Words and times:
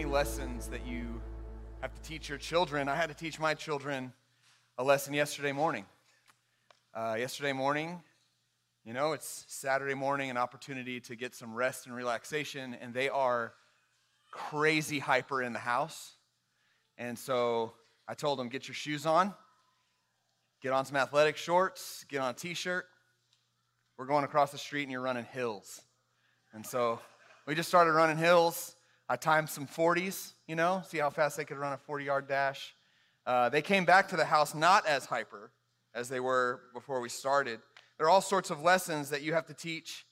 many 0.00 0.10
lessons 0.10 0.66
that 0.68 0.86
you 0.86 1.20
have 1.82 1.92
to 1.92 2.00
teach 2.00 2.26
your 2.26 2.38
children. 2.38 2.88
I 2.88 2.96
had 2.96 3.10
to 3.10 3.14
teach 3.14 3.38
my 3.38 3.52
children 3.52 4.14
a 4.78 4.82
lesson 4.82 5.12
yesterday 5.12 5.52
morning. 5.52 5.84
Uh, 6.94 7.16
yesterday 7.18 7.52
morning, 7.52 8.00
you 8.82 8.94
know, 8.94 9.12
it's 9.12 9.44
Saturday 9.48 9.92
morning, 9.92 10.30
an 10.30 10.38
opportunity 10.38 11.00
to 11.00 11.16
get 11.16 11.34
some 11.34 11.54
rest 11.54 11.84
and 11.84 11.94
relaxation, 11.94 12.74
and 12.80 12.94
they 12.94 13.10
are 13.10 13.52
crazy 14.30 14.98
hyper 14.98 15.42
in 15.42 15.52
the 15.52 15.58
house. 15.58 16.14
And 16.96 17.18
so 17.18 17.74
I 18.08 18.14
told 18.14 18.38
them, 18.38 18.48
get 18.48 18.68
your 18.68 18.74
shoes 18.74 19.04
on, 19.04 19.34
get 20.62 20.72
on 20.72 20.86
some 20.86 20.96
athletic 20.96 21.36
shorts, 21.36 22.06
get 22.08 22.22
on 22.22 22.30
a 22.30 22.34
t 22.34 22.54
shirt. 22.54 22.86
We're 23.98 24.06
going 24.06 24.24
across 24.24 24.50
the 24.50 24.56
street 24.56 24.84
and 24.84 24.92
you're 24.92 25.02
running 25.02 25.26
hills. 25.26 25.82
And 26.54 26.64
so 26.64 27.00
we 27.46 27.54
just 27.54 27.68
started 27.68 27.92
running 27.92 28.16
hills. 28.16 28.76
I 29.10 29.16
timed 29.16 29.48
some 29.48 29.66
40s, 29.66 30.34
you 30.46 30.54
know, 30.54 30.84
see 30.86 30.98
how 30.98 31.10
fast 31.10 31.36
they 31.36 31.44
could 31.44 31.58
run 31.58 31.72
a 31.72 31.76
40 31.76 32.04
yard 32.04 32.28
dash. 32.28 32.76
Uh, 33.26 33.48
they 33.48 33.60
came 33.60 33.84
back 33.84 34.08
to 34.10 34.16
the 34.16 34.24
house 34.24 34.54
not 34.54 34.86
as 34.86 35.04
hyper 35.04 35.50
as 35.92 36.08
they 36.08 36.20
were 36.20 36.60
before 36.72 37.00
we 37.00 37.08
started. 37.08 37.58
There 37.98 38.06
are 38.06 38.10
all 38.10 38.20
sorts 38.20 38.50
of 38.50 38.62
lessons 38.62 39.10
that 39.10 39.22
you 39.22 39.32
have 39.32 39.46
to 39.46 39.52
teach 39.52 40.06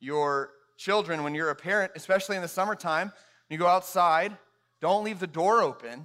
your 0.00 0.50
children 0.76 1.22
when 1.22 1.34
you're 1.34 1.48
a 1.48 1.54
parent, 1.54 1.92
especially 1.96 2.36
in 2.36 2.42
the 2.42 2.48
summertime. 2.48 3.06
When 3.48 3.54
you 3.54 3.58
go 3.58 3.66
outside, 3.66 4.36
don't 4.82 5.02
leave 5.02 5.18
the 5.18 5.26
door 5.26 5.62
open. 5.62 6.04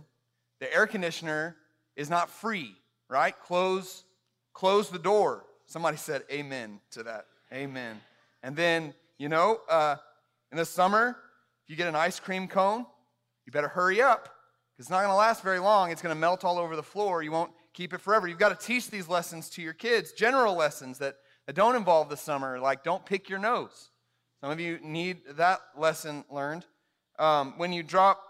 The 0.62 0.74
air 0.74 0.88
conditioner 0.88 1.58
is 1.98 2.10
not 2.10 2.30
free, 2.30 2.76
right? 3.10 3.38
Close, 3.38 4.06
close 4.54 4.90
the 4.90 5.00
door. 5.00 5.44
Somebody 5.66 5.98
said 5.98 6.24
amen 6.32 6.80
to 6.92 7.04
that. 7.04 7.26
Amen. 7.52 8.00
And 8.42 8.56
then, 8.56 8.94
you 9.18 9.28
know, 9.28 9.60
uh, 9.70 9.98
in 10.54 10.58
the 10.58 10.66
summer, 10.66 11.18
you 11.68 11.76
get 11.76 11.88
an 11.88 11.96
ice 11.96 12.20
cream 12.20 12.48
cone, 12.48 12.86
you 13.46 13.52
better 13.52 13.68
hurry 13.68 14.02
up 14.02 14.30
it's 14.80 14.90
not 14.90 15.00
going 15.00 15.10
to 15.10 15.16
last 15.16 15.42
very 15.42 15.60
long. 15.60 15.92
It's 15.92 16.02
going 16.02 16.14
to 16.14 16.20
melt 16.20 16.46
all 16.46 16.60
over 16.60 16.76
the 16.76 16.84
floor. 16.84 17.24
You 17.24 17.32
won't 17.32 17.52
keep 17.74 17.94
it 17.94 18.02
forever. 18.02 18.28
You've 18.28 18.38
got 18.38 18.58
to 18.60 18.68
teach 18.68 18.90
these 18.90 19.08
lessons 19.08 19.50
to 19.52 19.62
your 19.62 19.74
kids, 19.74 20.12
general 20.12 20.56
lessons 20.56 21.00
that, 21.00 21.16
that 21.48 21.56
don't 21.56 21.76
involve 21.76 22.10
the 22.10 22.18
summer, 22.18 22.60
like 22.60 22.84
don't 22.84 23.06
pick 23.06 23.28
your 23.28 23.40
nose. 23.40 23.90
Some 24.42 24.52
of 24.52 24.60
you 24.60 24.80
need 24.84 25.22
that 25.32 25.62
lesson 25.76 26.24
learned. 26.30 26.66
Um, 27.18 27.56
when 27.58 27.74
you 27.74 27.82
drop 27.82 28.22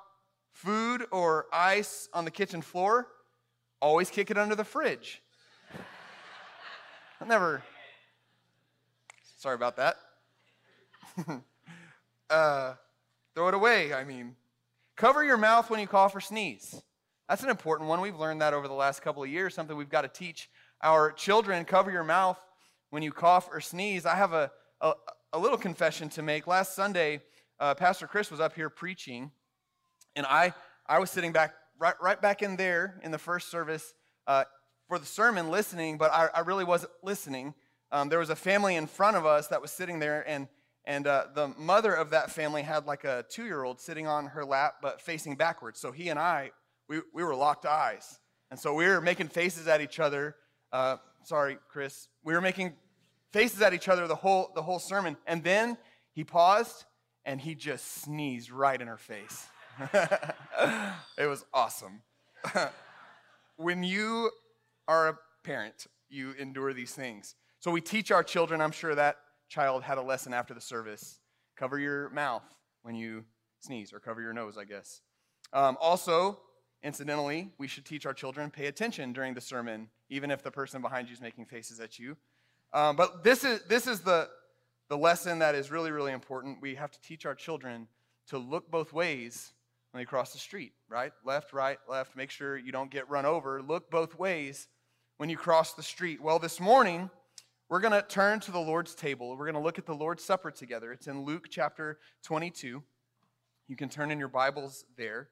food 0.53 1.05
or 1.11 1.47
ice 1.51 2.07
on 2.13 2.23
the 2.23 2.31
kitchen 2.31 2.61
floor, 2.61 3.07
always 3.81 4.09
kick 4.09 4.31
it 4.31 4.37
under 4.37 4.55
the 4.55 4.63
fridge. 4.63 5.21
I 7.19 7.25
never. 7.25 7.61
Sorry 9.37 9.55
about 9.55 9.75
that. 9.75 9.97
uh, 12.29 12.73
Throw 13.37 13.49
it 13.49 13.53
away, 13.53 13.93
I 13.93 14.03
mean. 14.03 14.35
Cover 14.95 15.23
your 15.23 15.37
mouth 15.37 15.69
when 15.69 15.79
you 15.79 15.85
cough 15.85 16.15
or 16.15 16.19
sneeze. 16.19 16.81
That's 17.29 17.43
an 17.43 17.51
important 17.51 17.87
one. 17.87 18.01
We've 18.01 18.17
learned 18.17 18.41
that 18.41 18.55
over 18.55 18.67
the 18.67 18.73
last 18.73 19.03
couple 19.03 19.21
of 19.21 19.29
years, 19.29 19.53
something 19.53 19.77
we've 19.77 19.91
got 19.91 20.01
to 20.01 20.07
teach 20.07 20.49
our 20.81 21.11
children. 21.11 21.63
Cover 21.63 21.91
your 21.91 22.03
mouth 22.03 22.39
when 22.89 23.03
you 23.03 23.11
cough 23.11 23.47
or 23.51 23.61
sneeze. 23.61 24.07
I 24.07 24.15
have 24.15 24.33
a, 24.33 24.49
a, 24.81 24.93
a 25.33 25.37
little 25.37 25.59
confession 25.59 26.09
to 26.09 26.23
make. 26.23 26.47
Last 26.47 26.75
Sunday, 26.75 27.21
uh, 27.59 27.75
Pastor 27.75 28.07
Chris 28.07 28.31
was 28.31 28.39
up 28.39 28.55
here 28.55 28.71
preaching, 28.71 29.29
and 30.15 30.25
I, 30.25 30.51
I 30.87 30.97
was 30.97 31.11
sitting 31.11 31.31
back, 31.31 31.53
right, 31.77 31.93
right 32.01 32.19
back 32.19 32.41
in 32.41 32.55
there 32.55 32.99
in 33.03 33.11
the 33.11 33.19
first 33.19 33.51
service 33.51 33.93
uh, 34.25 34.45
for 34.87 34.97
the 34.97 35.05
sermon 35.05 35.51
listening, 35.51 35.99
but 35.99 36.11
I, 36.11 36.29
I 36.33 36.39
really 36.39 36.63
wasn't 36.63 36.93
listening. 37.03 37.53
Um, 37.91 38.09
there 38.09 38.17
was 38.17 38.31
a 38.31 38.35
family 38.35 38.75
in 38.75 38.87
front 38.87 39.15
of 39.15 39.27
us 39.27 39.49
that 39.49 39.61
was 39.61 39.69
sitting 39.69 39.99
there, 39.99 40.27
and 40.27 40.47
and 40.87 41.05
uh, 41.05 41.25
the 41.35 41.49
mother 41.49 41.93
of 41.93 42.11
that 42.11 42.31
family 42.31 42.61
had 42.61 42.85
like 42.85 43.03
a 43.03 43.25
two 43.29 43.43
year 43.43 43.63
old 43.63 43.81
sitting 43.81 44.07
on 44.07 44.27
her 44.27 44.45
lap, 44.45 44.75
but 44.81 45.01
facing 45.01 45.35
backwards. 45.35 45.81
So 45.81 45.91
he 45.91 46.07
and 46.07 46.17
I, 46.17 46.51
we, 46.87 47.01
we 47.13 47.25
were 47.25 47.35
locked 47.35 47.65
eyes. 47.65 48.19
And 48.49 48.57
so 48.57 48.73
we 48.73 48.87
were 48.87 49.01
making 49.01 49.27
faces 49.27 49.67
at 49.67 49.81
each 49.81 49.99
other. 49.99 50.37
Uh, 50.71 50.95
sorry, 51.25 51.57
Chris. 51.69 52.07
We 52.23 52.33
were 52.33 52.39
making 52.39 52.73
faces 53.33 53.61
at 53.61 53.73
each 53.73 53.89
other 53.89 54.07
the 54.07 54.15
whole, 54.15 54.49
the 54.55 54.61
whole 54.61 54.79
sermon. 54.79 55.17
And 55.27 55.43
then 55.43 55.77
he 56.13 56.23
paused 56.23 56.85
and 57.25 57.41
he 57.41 57.53
just 57.53 58.01
sneezed 58.01 58.49
right 58.49 58.81
in 58.81 58.87
her 58.87 58.97
face. 58.97 59.45
it 59.93 61.27
was 61.27 61.43
awesome. 61.53 62.01
when 63.57 63.83
you 63.83 64.31
are 64.87 65.09
a 65.09 65.17
parent, 65.43 65.87
you 66.07 66.31
endure 66.39 66.71
these 66.71 66.93
things. 66.93 67.35
So 67.59 67.71
we 67.71 67.81
teach 67.81 68.09
our 68.09 68.23
children, 68.23 68.61
I'm 68.61 68.71
sure 68.71 68.95
that 68.95 69.17
child 69.47 69.83
had 69.83 69.97
a 69.97 70.01
lesson 70.01 70.33
after 70.33 70.53
the 70.53 70.61
service 70.61 71.19
cover 71.55 71.79
your 71.79 72.09
mouth 72.09 72.43
when 72.83 72.95
you 72.95 73.25
sneeze, 73.59 73.91
or 73.91 73.99
cover 73.99 74.21
your 74.21 74.33
nose, 74.33 74.57
I 74.57 74.63
guess. 74.63 75.01
Um, 75.53 75.77
also, 75.81 76.39
incidentally, 76.83 77.51
we 77.57 77.67
should 77.67 77.85
teach 77.85 78.05
our 78.05 78.13
children 78.13 78.51
pay 78.51 78.67
attention 78.67 79.13
during 79.13 79.33
the 79.33 79.41
sermon, 79.41 79.89
even 80.09 80.31
if 80.31 80.43
the 80.43 80.51
person 80.51 80.81
behind 80.81 81.07
you 81.07 81.13
is 81.13 81.21
making 81.21 81.45
faces 81.45 81.79
at 81.79 81.97
you. 81.97 82.15
Um, 82.73 82.95
but 82.95 83.23
this 83.23 83.43
is, 83.43 83.61
this 83.63 83.87
is 83.87 84.01
the, 84.01 84.29
the 84.89 84.97
lesson 84.97 85.39
that 85.39 85.55
is 85.55 85.71
really, 85.71 85.91
really 85.91 86.11
important. 86.11 86.61
We 86.61 86.75
have 86.75 86.91
to 86.91 87.01
teach 87.01 87.25
our 87.25 87.35
children 87.35 87.87
to 88.27 88.37
look 88.37 88.69
both 88.69 88.93
ways 88.93 89.53
when 89.91 90.01
they 90.01 90.05
cross 90.05 90.33
the 90.33 90.39
street, 90.39 90.73
right? 90.89 91.11
Left, 91.25 91.53
right, 91.53 91.79
left. 91.89 92.15
Make 92.15 92.29
sure 92.29 92.57
you 92.57 92.71
don't 92.71 92.91
get 92.91 93.09
run 93.09 93.25
over. 93.25 93.61
Look 93.61 93.89
both 93.89 94.17
ways 94.19 94.67
when 95.17 95.29
you 95.29 95.37
cross 95.37 95.73
the 95.73 95.83
street. 95.83 96.21
Well, 96.21 96.39
this 96.39 96.59
morning, 96.59 97.09
we're 97.69 97.81
going 97.81 97.93
to 97.93 98.01
turn 98.01 98.39
to 98.41 98.51
the 98.51 98.59
Lord's 98.59 98.95
table. 98.95 99.31
We're 99.31 99.45
going 99.45 99.55
to 99.55 99.61
look 99.61 99.77
at 99.77 99.85
the 99.85 99.93
Lord's 99.93 100.23
Supper 100.23 100.51
together. 100.51 100.93
It's 100.93 101.07
in 101.07 101.25
Luke 101.25 101.47
chapter 101.49 101.99
22. 102.23 102.81
You 103.67 103.75
can 103.75 103.89
turn 103.89 104.09
in 104.09 104.19
your 104.19 104.29
Bibles 104.29 104.85
there. 104.97 105.29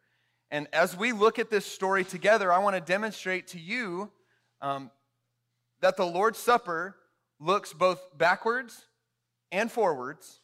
And 0.51 0.67
as 0.73 0.97
we 0.97 1.13
look 1.13 1.39
at 1.39 1.49
this 1.49 1.65
story 1.65 2.03
together, 2.03 2.51
I 2.51 2.59
want 2.59 2.75
to 2.75 2.81
demonstrate 2.81 3.47
to 3.47 3.59
you 3.59 4.11
um, 4.61 4.91
that 5.79 5.95
the 5.95 6.05
Lord's 6.05 6.37
Supper 6.37 6.97
looks 7.39 7.71
both 7.71 8.01
backwards 8.17 8.85
and 9.51 9.71
forwards. 9.71 10.41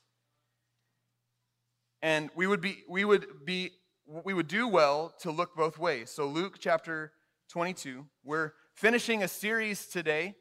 And 2.01 2.29
we 2.35 2.47
would 2.47 2.61
be, 2.61 2.83
we 2.87 3.03
would 3.03 3.27
be, 3.45 3.71
we 4.05 4.33
would 4.33 4.47
do 4.47 4.65
well 4.65 5.13
to 5.19 5.31
look 5.31 5.55
both 5.57 5.77
ways. 5.77 6.09
So 6.09 6.25
Luke 6.25 6.55
chapter 6.57 7.11
22, 7.49 8.05
we're 8.23 8.53
finishing 8.75 9.23
a 9.23 9.27
series 9.27 9.87
today 9.87 10.35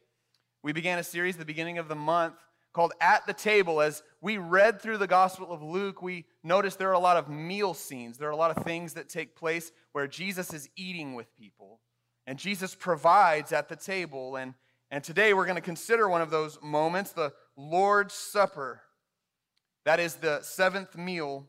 we 0.63 0.73
began 0.73 0.99
a 0.99 1.05
series 1.05 1.37
at 1.37 1.39
the 1.39 1.45
beginning 1.45 1.79
of 1.79 1.89
the 1.89 1.95
month 1.95 2.35
called 2.73 2.93
At 3.01 3.27
the 3.27 3.33
Table. 3.33 3.81
As 3.81 4.03
we 4.21 4.39
read 4.39 4.81
through 4.81 4.99
the 4.99 5.07
Gospel 5.07 5.51
of 5.51 5.63
Luke, 5.63 6.03
we 6.03 6.27
noticed 6.45 6.79
there 6.79 6.91
are 6.91 6.93
a 6.93 6.99
lot 6.99 7.17
of 7.17 7.29
meal 7.29 7.75
scenes. 7.75 8.19
There 8.19 8.29
are 8.29 8.33
a 8.33 8.37
lot 8.37 8.57
of 8.57 8.63
things 8.65 8.95
that 8.95 9.09
take 9.09 9.35
place 9.35 9.73
where 9.93 10.07
Jesus 10.07 10.53
is 10.53 10.69
eating 10.77 11.15
with 11.15 11.35
people. 11.37 11.81
And 12.27 12.39
Jesus 12.39 12.75
provides 12.75 13.53
at 13.53 13.69
the 13.69 13.77
table. 13.77 14.37
And, 14.37 14.55
and 14.91 15.03
today 15.03 15.35
we're 15.35 15.47
going 15.47 15.57
to 15.57 15.63
consider 15.63 16.09
one 16.09 16.21
of 16.21 16.31
those 16.31 16.59
moments, 16.63 17.13
the 17.13 17.33
Lord's 17.57 18.15
Supper. 18.15 18.83
That 19.85 19.99
is 19.99 20.17
the 20.17 20.43
seventh 20.43 20.97
meal 20.97 21.49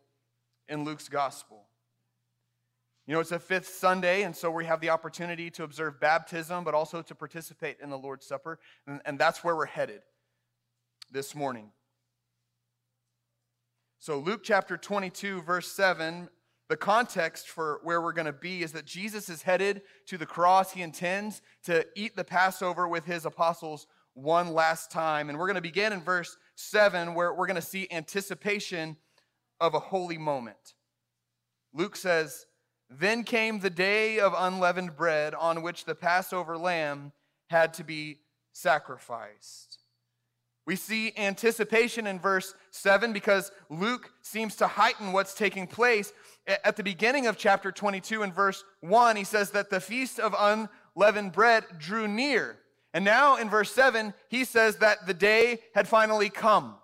in 0.68 0.86
Luke's 0.86 1.10
Gospel. 1.10 1.66
You 3.12 3.18
know, 3.18 3.20
it's 3.20 3.34
a 3.34 3.40
fifth 3.40 3.68
Sunday, 3.68 4.24
and 4.24 4.34
so 4.34 4.50
we 4.50 4.64
have 4.64 4.80
the 4.80 4.90
opportunity 4.90 5.50
to 5.50 5.66
observe 5.66 6.00
baptism, 6.00 6.64
but 6.64 6.74
also 6.74 7.02
to 7.02 7.14
participate 7.14 7.76
in 7.84 7.90
the 7.90 7.98
Lord's 7.98 8.26
Supper. 8.26 8.58
And, 8.88 9.02
and 9.04 9.20
that's 9.20 9.44
where 9.44 9.54
we're 9.54 9.66
headed 9.66 10.00
this 11.12 11.36
morning. 11.36 11.72
So, 14.00 14.18
Luke 14.18 14.44
chapter 14.46 14.78
22, 14.78 15.42
verse 15.42 15.70
7, 15.74 16.30
the 16.70 16.78
context 16.78 17.50
for 17.50 17.82
where 17.84 18.02
we're 18.02 18.14
going 18.14 18.28
to 18.28 18.32
be 18.32 18.64
is 18.64 18.72
that 18.72 18.86
Jesus 18.86 19.28
is 19.28 19.42
headed 19.42 19.82
to 20.06 20.18
the 20.18 20.26
cross. 20.26 20.72
He 20.72 20.82
intends 20.82 21.42
to 21.66 21.86
eat 21.98 22.16
the 22.16 22.24
Passover 22.24 22.88
with 22.88 23.04
his 23.04 23.26
apostles 23.26 23.88
one 24.14 24.54
last 24.54 24.90
time. 24.90 25.28
And 25.28 25.38
we're 25.38 25.48
going 25.48 25.56
to 25.56 25.62
begin 25.62 25.92
in 25.92 26.02
verse 26.02 26.38
7, 26.56 27.14
where 27.14 27.34
we're 27.34 27.48
going 27.48 27.56
to 27.56 27.62
see 27.62 27.90
anticipation 27.92 28.96
of 29.60 29.74
a 29.74 29.80
holy 29.80 30.18
moment. 30.18 30.76
Luke 31.74 31.98
says, 31.98 32.46
then 33.00 33.24
came 33.24 33.60
the 33.60 33.70
day 33.70 34.20
of 34.20 34.34
unleavened 34.38 34.96
bread 34.96 35.34
on 35.34 35.62
which 35.62 35.86
the 35.86 35.96
Passover 35.96 36.58
lamb 36.58 37.14
had 37.50 37.74
to 37.76 37.84
be 37.84 38.20
sacrificed. 38.52 39.80
We 40.68 40.76
see 40.76 41.14
anticipation 41.18 42.06
in 42.06 42.20
verse 42.20 42.54
7 42.70 43.14
because 43.14 43.52
Luke 43.70 44.12
seems 44.22 44.56
to 44.58 44.68
heighten 44.68 45.12
what's 45.12 45.34
taking 45.34 45.68
place. 45.68 46.14
At 46.48 46.76
the 46.76 46.84
beginning 46.84 47.28
of 47.28 47.38
chapter 47.38 47.72
22, 47.72 48.24
in 48.24 48.32
verse 48.32 48.64
1, 48.82 49.16
he 49.16 49.24
says 49.24 49.52
that 49.52 49.70
the 49.70 49.80
feast 49.80 50.20
of 50.20 50.36
unleavened 50.96 51.32
bread 51.32 51.66
drew 51.78 52.08
near. 52.08 52.58
And 52.94 53.04
now 53.04 53.38
in 53.38 53.50
verse 53.50 53.72
7, 53.72 54.14
he 54.30 54.46
says 54.46 54.78
that 54.78 55.08
the 55.08 55.14
day 55.14 55.60
had 55.74 55.88
finally 55.88 56.30
come. 56.30 56.76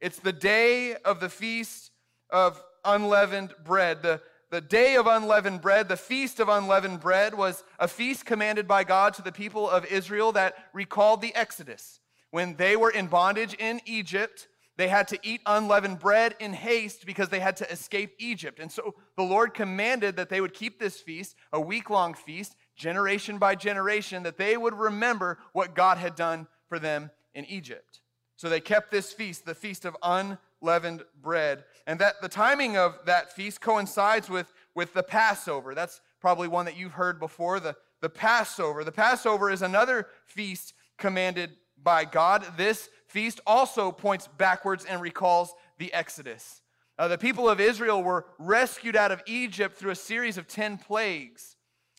It's 0.00 0.18
the 0.18 0.32
day 0.32 0.94
of 1.04 1.20
the 1.20 1.28
feast 1.28 1.90
of 2.30 2.62
unleavened 2.84 3.54
bread. 3.64 4.02
The 4.02 4.20
the 4.52 4.60
day 4.60 4.96
of 4.96 5.06
unleavened 5.06 5.62
bread, 5.62 5.88
the 5.88 5.96
feast 5.96 6.38
of 6.38 6.50
unleavened 6.50 7.00
bread, 7.00 7.32
was 7.32 7.64
a 7.78 7.88
feast 7.88 8.26
commanded 8.26 8.68
by 8.68 8.84
God 8.84 9.14
to 9.14 9.22
the 9.22 9.32
people 9.32 9.68
of 9.68 9.86
Israel 9.86 10.30
that 10.32 10.54
recalled 10.74 11.22
the 11.22 11.34
Exodus. 11.34 12.00
When 12.32 12.56
they 12.56 12.76
were 12.76 12.90
in 12.90 13.06
bondage 13.06 13.54
in 13.54 13.80
Egypt, 13.86 14.48
they 14.76 14.88
had 14.88 15.08
to 15.08 15.18
eat 15.22 15.40
unleavened 15.46 16.00
bread 16.00 16.36
in 16.38 16.52
haste 16.52 17.06
because 17.06 17.30
they 17.30 17.40
had 17.40 17.56
to 17.56 17.72
escape 17.72 18.14
Egypt. 18.18 18.60
And 18.60 18.70
so 18.70 18.94
the 19.16 19.22
Lord 19.22 19.54
commanded 19.54 20.16
that 20.16 20.28
they 20.28 20.42
would 20.42 20.52
keep 20.52 20.78
this 20.78 21.00
feast, 21.00 21.34
a 21.50 21.60
week 21.60 21.88
long 21.88 22.12
feast, 22.12 22.54
generation 22.76 23.38
by 23.38 23.54
generation, 23.54 24.22
that 24.24 24.36
they 24.36 24.58
would 24.58 24.74
remember 24.74 25.38
what 25.54 25.74
God 25.74 25.96
had 25.96 26.14
done 26.14 26.46
for 26.68 26.78
them 26.78 27.10
in 27.34 27.46
Egypt. 27.46 28.02
So 28.36 28.50
they 28.50 28.60
kept 28.60 28.90
this 28.90 29.14
feast, 29.14 29.46
the 29.46 29.54
feast 29.54 29.86
of 29.86 29.96
unleavened 30.02 30.38
bread. 30.62 31.64
And 31.86 31.98
that 32.00 32.20
the 32.22 32.28
timing 32.28 32.76
of 32.76 32.98
that 33.06 33.32
feast 33.32 33.60
coincides 33.60 34.30
with, 34.30 34.52
with 34.74 34.94
the 34.94 35.02
Passover. 35.02 35.74
That's 35.74 36.00
probably 36.20 36.48
one 36.48 36.66
that 36.66 36.76
you've 36.76 36.92
heard 36.92 37.18
before, 37.18 37.60
the, 37.60 37.76
the 38.00 38.08
Passover. 38.08 38.84
The 38.84 38.92
Passover 38.92 39.50
is 39.50 39.62
another 39.62 40.06
feast 40.24 40.74
commanded 40.98 41.50
by 41.82 42.04
God. 42.04 42.46
This 42.56 42.88
feast 43.08 43.40
also 43.46 43.90
points 43.90 44.28
backwards 44.38 44.84
and 44.84 45.02
recalls 45.02 45.52
the 45.78 45.92
Exodus. 45.92 46.62
Uh, 46.98 47.08
the 47.08 47.18
people 47.18 47.48
of 47.48 47.60
Israel 47.60 48.02
were 48.02 48.26
rescued 48.38 48.94
out 48.94 49.10
of 49.10 49.22
Egypt 49.26 49.76
through 49.76 49.90
a 49.90 49.96
series 49.96 50.38
of 50.38 50.46
10 50.46 50.78
plagues. 50.78 51.56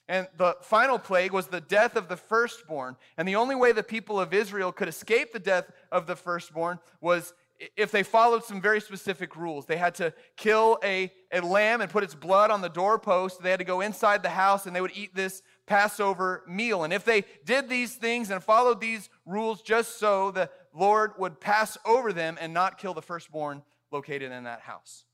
And 0.07 0.27
the 0.37 0.55
final 0.61 0.99
plague 0.99 1.31
was 1.31 1.47
the 1.47 1.61
death 1.61 1.95
of 1.95 2.09
the 2.09 2.17
firstborn. 2.17 2.97
And 3.17 3.27
the 3.27 3.35
only 3.35 3.55
way 3.55 3.71
the 3.71 3.83
people 3.83 4.19
of 4.19 4.33
Israel 4.33 4.71
could 4.71 4.87
escape 4.87 5.31
the 5.31 5.39
death 5.39 5.71
of 5.91 6.07
the 6.07 6.15
firstborn 6.15 6.79
was 6.99 7.33
if 7.75 7.91
they 7.91 8.03
followed 8.03 8.43
some 8.43 8.61
very 8.61 8.81
specific 8.81 9.35
rules. 9.35 9.65
They 9.65 9.77
had 9.77 9.95
to 9.95 10.13
kill 10.37 10.79
a, 10.83 11.11
a 11.31 11.41
lamb 11.41 11.81
and 11.81 11.89
put 11.89 12.03
its 12.03 12.15
blood 12.15 12.51
on 12.51 12.61
the 12.61 12.69
doorpost. 12.69 13.41
They 13.41 13.49
had 13.49 13.59
to 13.59 13.65
go 13.65 13.81
inside 13.81 14.23
the 14.23 14.29
house 14.29 14.65
and 14.65 14.75
they 14.75 14.81
would 14.81 14.95
eat 14.95 15.15
this 15.15 15.41
Passover 15.65 16.43
meal. 16.47 16.83
And 16.83 16.91
if 16.91 17.05
they 17.05 17.23
did 17.45 17.69
these 17.69 17.95
things 17.95 18.29
and 18.29 18.43
followed 18.43 18.81
these 18.81 19.09
rules 19.25 19.61
just 19.61 19.97
so, 19.99 20.31
the 20.31 20.49
Lord 20.73 21.13
would 21.17 21.39
pass 21.39 21.77
over 21.85 22.11
them 22.11 22.37
and 22.39 22.53
not 22.53 22.77
kill 22.77 22.93
the 22.93 23.01
firstborn 23.01 23.63
located 23.91 24.31
in 24.31 24.43
that 24.43 24.61
house. 24.61 25.05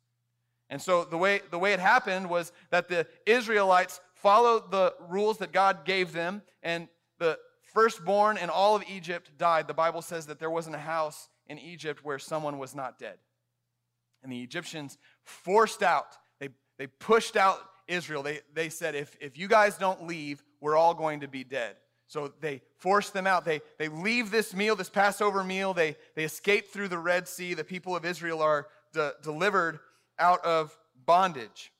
And 0.69 0.81
so 0.81 1.03
the 1.03 1.17
way, 1.17 1.41
the 1.51 1.59
way 1.59 1.73
it 1.73 1.79
happened 1.79 2.29
was 2.29 2.51
that 2.69 2.87
the 2.87 3.07
Israelites 3.25 3.99
followed 4.13 4.71
the 4.71 4.93
rules 5.07 5.37
that 5.39 5.51
God 5.51 5.85
gave 5.85 6.13
them, 6.13 6.41
and 6.61 6.87
the 7.17 7.39
firstborn 7.73 8.37
in 8.37 8.49
all 8.49 8.75
of 8.75 8.83
Egypt 8.89 9.31
died. 9.37 9.67
The 9.67 9.73
Bible 9.73 10.01
says 10.01 10.25
that 10.27 10.39
there 10.39 10.49
wasn't 10.49 10.75
a 10.75 10.79
house 10.79 11.29
in 11.49 11.59
Egypt 11.59 12.05
where 12.05 12.19
someone 12.19 12.57
was 12.57 12.73
not 12.73 12.97
dead. 12.97 13.17
And 14.23 14.31
the 14.31 14.41
Egyptians 14.41 14.97
forced 15.23 15.83
out, 15.83 16.17
they, 16.39 16.49
they 16.77 16.87
pushed 16.87 17.35
out 17.35 17.59
Israel. 17.87 18.23
They, 18.23 18.39
they 18.53 18.69
said, 18.69 18.95
if, 18.95 19.17
if 19.19 19.37
you 19.37 19.47
guys 19.47 19.77
don't 19.77 20.07
leave, 20.07 20.43
we're 20.61 20.77
all 20.77 20.93
going 20.93 21.21
to 21.21 21.27
be 21.27 21.43
dead. 21.43 21.75
So 22.07 22.33
they 22.39 22.61
forced 22.77 23.13
them 23.13 23.27
out. 23.27 23.45
They, 23.45 23.61
they 23.77 23.87
leave 23.87 24.31
this 24.31 24.55
meal, 24.55 24.75
this 24.75 24.89
Passover 24.89 25.43
meal. 25.43 25.73
They, 25.73 25.95
they 26.15 26.23
escape 26.23 26.69
through 26.69 26.87
the 26.87 26.97
Red 26.97 27.27
Sea. 27.27 27.53
The 27.53 27.63
people 27.63 27.95
of 27.95 28.03
Israel 28.05 28.41
are 28.41 28.67
de- 28.93 29.13
delivered 29.21 29.79
out 30.17 30.43
of 30.43 30.77
bondage. 31.05 31.71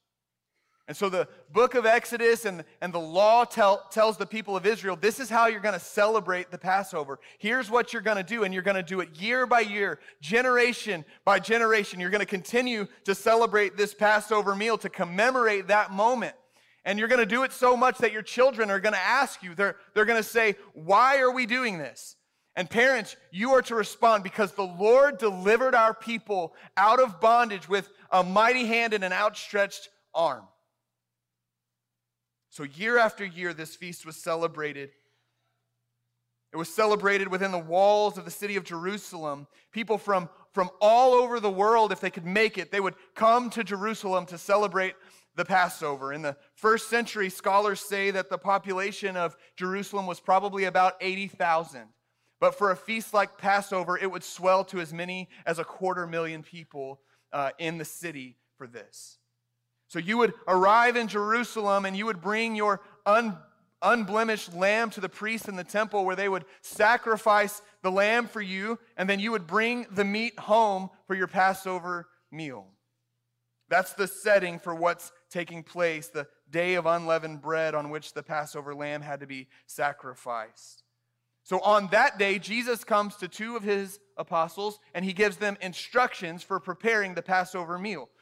And 0.90 0.98
so 0.98 1.08
the 1.08 1.28
book 1.54 1.76
of 1.76 1.86
Exodus 1.86 2.46
and, 2.46 2.64
and 2.82 2.92
the 2.92 3.00
law 3.00 3.46
tell, 3.46 3.86
tells 3.92 4.18
the 4.18 4.26
people 4.26 4.58
of 4.58 4.66
Israel 4.66 4.96
this 4.96 5.20
is 5.20 5.30
how 5.30 5.46
you're 5.46 5.60
going 5.60 5.76
to 5.76 5.80
celebrate 5.80 6.50
the 6.50 6.58
Passover. 6.58 7.20
Here's 7.38 7.70
what 7.70 7.94
you're 7.94 8.02
going 8.02 8.18
to 8.18 8.24
do, 8.24 8.44
and 8.44 8.52
you're 8.52 8.64
going 8.64 8.76
to 8.76 8.82
do 8.82 9.00
it 9.00 9.16
year 9.16 9.46
by 9.46 9.60
year, 9.60 10.00
generation 10.20 11.06
by 11.26 11.38
generation. 11.38 12.00
You're 12.00 12.10
going 12.10 12.22
to 12.22 12.26
continue 12.26 12.88
to 13.04 13.14
celebrate 13.14 13.78
this 13.78 13.94
Passover 13.94 14.56
meal 14.56 14.80
to 14.80 14.90
commemorate 14.90 15.68
that 15.68 15.92
moment. 15.92 16.34
And 16.86 16.98
you're 16.98 17.08
going 17.08 17.20
to 17.20 17.26
do 17.28 17.44
it 17.44 17.54
so 17.54 17.78
much 17.78 18.00
that 18.00 18.12
your 18.12 18.24
children 18.24 18.72
are 18.72 18.80
going 18.80 18.94
to 18.94 19.00
ask 19.00 19.44
you, 19.44 19.54
they're, 19.54 19.76
they're 19.94 20.06
going 20.06 20.22
to 20.22 20.28
say, 20.28 20.56
Why 20.74 21.20
are 21.20 21.32
we 21.32 21.46
doing 21.46 21.78
this? 21.78 22.16
And 22.56 22.68
parents, 22.68 23.16
you 23.30 23.52
are 23.52 23.62
to 23.62 23.76
respond 23.76 24.24
because 24.24 24.54
the 24.54 24.64
Lord 24.64 25.20
delivered 25.20 25.76
our 25.76 25.94
people 25.94 26.56
out 26.76 27.00
of 27.00 27.22
bondage 27.22 27.70
with 27.70 27.92
a 28.12 28.24
mighty 28.24 28.66
hand 28.66 28.96
and 28.96 29.04
an 29.04 29.14
outstretched 29.14 29.90
arm. 30.16 30.46
So, 32.50 32.64
year 32.64 32.98
after 32.98 33.24
year, 33.24 33.54
this 33.54 33.76
feast 33.76 34.06
was 34.06 34.16
celebrated. 34.16 34.92
It 36.52 36.58
was 36.58 36.74
celebrated 36.74 37.28
within 37.28 37.52
the 37.52 37.60
walls 37.60 38.18
of 38.18 38.26
the 38.26 38.32
city 38.32 38.56
of 38.56 38.64
Jerusalem. 38.64 39.46
People 39.72 40.00
from, 40.00 40.30
from 40.52 40.72
all 40.82 41.14
over 41.14 41.40
the 41.40 41.52
world, 41.52 41.92
if 41.92 42.00
they 42.00 42.10
could 42.10 42.26
make 42.26 42.58
it, 42.58 42.72
they 42.72 42.80
would 42.80 42.96
come 43.14 43.52
to 43.52 43.64
Jerusalem 43.64 44.26
to 44.28 44.38
celebrate 44.38 44.96
the 45.36 45.46
Passover. 45.46 46.12
In 46.12 46.24
the 46.24 46.36
first 46.56 46.90
century, 46.90 47.30
scholars 47.30 47.82
say 47.82 48.10
that 48.12 48.32
the 48.32 48.38
population 48.40 49.16
of 49.16 49.38
Jerusalem 49.56 50.08
was 50.08 50.20
probably 50.20 50.64
about 50.64 50.96
80,000. 51.02 51.84
But 52.40 52.56
for 52.56 52.72
a 52.72 52.76
feast 52.76 53.14
like 53.14 53.38
Passover, 53.38 53.96
it 53.96 54.10
would 54.10 54.24
swell 54.24 54.64
to 54.66 54.80
as 54.80 54.92
many 54.92 55.30
as 55.46 55.60
a 55.60 55.64
quarter 55.64 56.08
million 56.08 56.42
people 56.42 57.00
uh, 57.32 57.52
in 57.60 57.78
the 57.78 57.86
city 57.86 58.38
for 58.58 58.66
this. 58.66 59.19
So 59.90 60.00
you 60.00 60.18
would 60.20 60.34
arrive 60.48 60.96
in 60.96 61.08
Jerusalem 61.08 61.86
and 61.86 61.98
you 61.98 62.06
would 62.06 62.22
bring 62.22 62.56
your 62.56 62.80
un, 63.06 63.38
unblemished 63.82 64.54
lamb 64.56 64.92
to 64.92 65.02
the 65.02 65.10
priest 65.10 65.48
in 65.48 65.56
the 65.56 65.64
temple 65.64 66.06
where 66.06 66.16
they 66.16 66.30
would 66.30 66.46
sacrifice 66.62 67.62
the 67.82 67.92
lamb 67.92 68.28
for 68.28 68.42
you, 68.42 68.78
and 68.98 69.10
then 69.10 69.20
you 69.20 69.32
would 69.32 69.48
bring 69.48 69.88
the 69.92 70.06
meat 70.06 70.38
home 70.38 70.90
for 71.08 71.16
your 71.16 71.28
Passover 71.28 72.08
meal. 72.32 72.68
That's 73.70 73.94
the 73.94 74.08
setting 74.08 74.60
for 74.60 74.76
what's 74.76 75.12
taking 75.30 75.64
place, 75.64 76.08
the 76.08 76.28
day 76.50 76.76
of 76.76 76.86
unleavened 76.86 77.42
bread 77.42 77.76
on 77.76 77.90
which 77.90 78.14
the 78.14 78.24
Passover 78.24 78.76
lamb 78.76 79.02
had 79.02 79.20
to 79.22 79.28
be 79.28 79.48
sacrificed. 79.66 80.84
So 81.44 81.60
on 81.62 81.88
that 81.88 82.20
day, 82.20 82.38
Jesus 82.38 82.84
comes 82.84 83.16
to 83.18 83.28
two 83.28 83.56
of 83.56 83.64
his 83.64 84.00
apostles 84.18 84.80
and 84.94 85.04
he 85.04 85.14
gives 85.14 85.38
them 85.38 85.58
instructions 85.62 86.44
for 86.44 86.60
preparing 86.60 87.16
the 87.16 87.22
Passover 87.22 87.80
meal. 87.80 88.10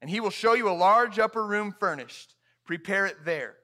And 0.00 0.10
he 0.10 0.20
will 0.20 0.30
show 0.30 0.54
you 0.54 0.68
a 0.68 0.72
large 0.72 1.18
upper 1.18 1.44
room 1.44 1.74
furnished. 1.78 2.34
Prepare 2.64 3.06
it 3.06 3.24
there. 3.24 3.56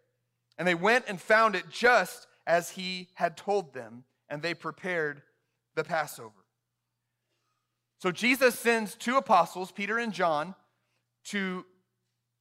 And 0.59 0.67
they 0.67 0.75
went 0.75 1.07
and 1.09 1.21
found 1.21 1.55
it 1.55 1.69
just 1.71 2.27
as 2.47 2.71
he 2.71 3.09
had 3.15 3.37
told 3.37 3.75
them, 3.75 4.05
and 4.29 4.43
they 4.43 4.55
prepared 4.55 5.23
the 5.75 5.85
Passover. 5.85 6.33
So 7.99 8.11
Jesus 8.11 8.59
sends 8.59 8.95
two 8.95 9.17
apostles, 9.17 9.71
Peter 9.71 9.99
and 9.99 10.13
John, 10.13 10.55
to 11.27 11.65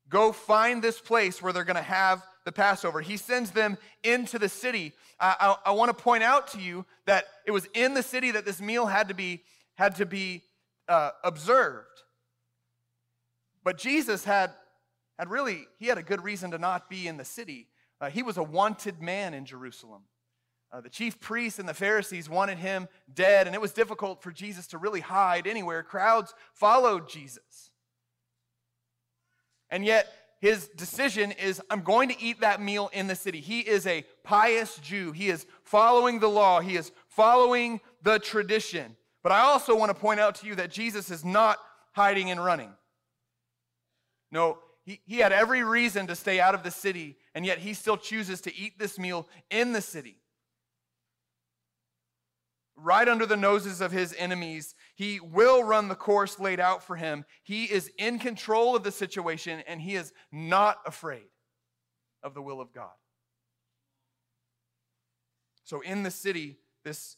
go 0.09 0.31
find 0.31 0.81
this 0.81 0.99
place 0.99 1.41
where 1.41 1.53
they're 1.53 1.63
going 1.63 1.75
to 1.75 1.81
have 1.81 2.23
the 2.45 2.51
Passover. 2.51 3.01
He 3.01 3.17
sends 3.17 3.51
them 3.51 3.77
into 4.03 4.39
the 4.39 4.49
city. 4.49 4.93
I, 5.19 5.35
I, 5.39 5.69
I 5.69 5.71
want 5.71 5.95
to 5.95 6.03
point 6.03 6.23
out 6.23 6.47
to 6.49 6.59
you 6.59 6.85
that 7.05 7.25
it 7.45 7.51
was 7.51 7.67
in 7.73 7.93
the 7.93 8.03
city 8.03 8.31
that 8.31 8.45
this 8.45 8.59
meal 8.59 8.87
had 8.87 9.07
to 9.09 9.13
be, 9.13 9.43
had 9.75 9.95
to 9.97 10.05
be 10.05 10.43
uh, 10.87 11.11
observed. 11.23 11.85
But 13.63 13.77
Jesus 13.77 14.23
had, 14.23 14.51
had 15.17 15.29
really, 15.29 15.67
he 15.77 15.87
had 15.87 15.97
a 15.97 16.03
good 16.03 16.23
reason 16.23 16.51
to 16.51 16.57
not 16.57 16.89
be 16.89 17.07
in 17.07 17.17
the 17.17 17.25
city. 17.25 17.67
Uh, 17.99 18.09
he 18.09 18.23
was 18.23 18.37
a 18.37 18.43
wanted 18.43 19.01
man 19.01 19.33
in 19.33 19.45
Jerusalem. 19.45 20.03
Uh, 20.71 20.81
the 20.81 20.89
chief 20.89 21.19
priests 21.19 21.59
and 21.59 21.67
the 21.67 21.73
Pharisees 21.73 22.29
wanted 22.29 22.57
him 22.57 22.87
dead, 23.13 23.45
and 23.45 23.55
it 23.55 23.61
was 23.61 23.73
difficult 23.73 24.23
for 24.23 24.31
Jesus 24.31 24.67
to 24.67 24.77
really 24.77 25.01
hide 25.01 25.45
anywhere. 25.45 25.83
Crowds 25.83 26.33
followed 26.53 27.09
Jesus. 27.09 27.71
And 29.69 29.85
yet, 29.85 30.07
his 30.39 30.69
decision 30.69 31.31
is 31.33 31.61
I'm 31.69 31.81
going 31.81 32.09
to 32.09 32.19
eat 32.19 32.41
that 32.41 32.61
meal 32.61 32.89
in 32.93 33.07
the 33.07 33.15
city. 33.15 33.41
He 33.41 33.59
is 33.59 33.85
a 33.85 34.03
pious 34.23 34.77
Jew. 34.77 35.11
He 35.11 35.29
is 35.29 35.45
following 35.63 36.19
the 36.19 36.29
law, 36.29 36.59
he 36.61 36.75
is 36.75 36.91
following 37.07 37.79
the 38.01 38.17
tradition. 38.17 38.95
But 39.23 39.31
I 39.33 39.41
also 39.41 39.75
want 39.75 39.91
to 39.91 39.93
point 39.93 40.19
out 40.19 40.35
to 40.35 40.47
you 40.47 40.55
that 40.55 40.71
Jesus 40.71 41.11
is 41.11 41.23
not 41.23 41.59
hiding 41.91 42.31
and 42.31 42.43
running. 42.43 42.71
No, 44.31 44.59
he, 44.83 45.01
he 45.05 45.17
had 45.17 45.31
every 45.31 45.63
reason 45.63 46.07
to 46.07 46.15
stay 46.15 46.39
out 46.39 46.55
of 46.55 46.63
the 46.63 46.71
city, 46.71 47.17
and 47.35 47.45
yet 47.45 47.59
he 47.59 47.73
still 47.73 47.97
chooses 47.97 48.41
to 48.41 48.55
eat 48.55 48.79
this 48.79 48.97
meal 48.97 49.27
in 49.49 49.73
the 49.73 49.81
city. 49.81 50.17
Right 52.75 53.07
under 53.07 53.27
the 53.27 53.37
noses 53.37 53.79
of 53.79 53.91
his 53.91 54.15
enemies, 54.17 54.73
he 54.95 55.19
will 55.19 55.63
run 55.63 55.87
the 55.87 55.95
course 55.95 56.39
laid 56.39 56.59
out 56.59 56.83
for 56.83 56.95
him. 56.95 57.25
He 57.43 57.65
is 57.65 57.91
in 57.97 58.17
control 58.17 58.75
of 58.75 58.83
the 58.83 58.91
situation, 58.91 59.61
and 59.67 59.79
he 59.81 59.95
is 59.95 60.13
not 60.31 60.77
afraid 60.85 61.27
of 62.23 62.33
the 62.33 62.41
will 62.41 62.59
of 62.59 62.73
God. 62.73 62.89
So 65.63 65.81
in 65.81 66.03
the 66.03 66.11
city, 66.11 66.57
this 66.83 67.17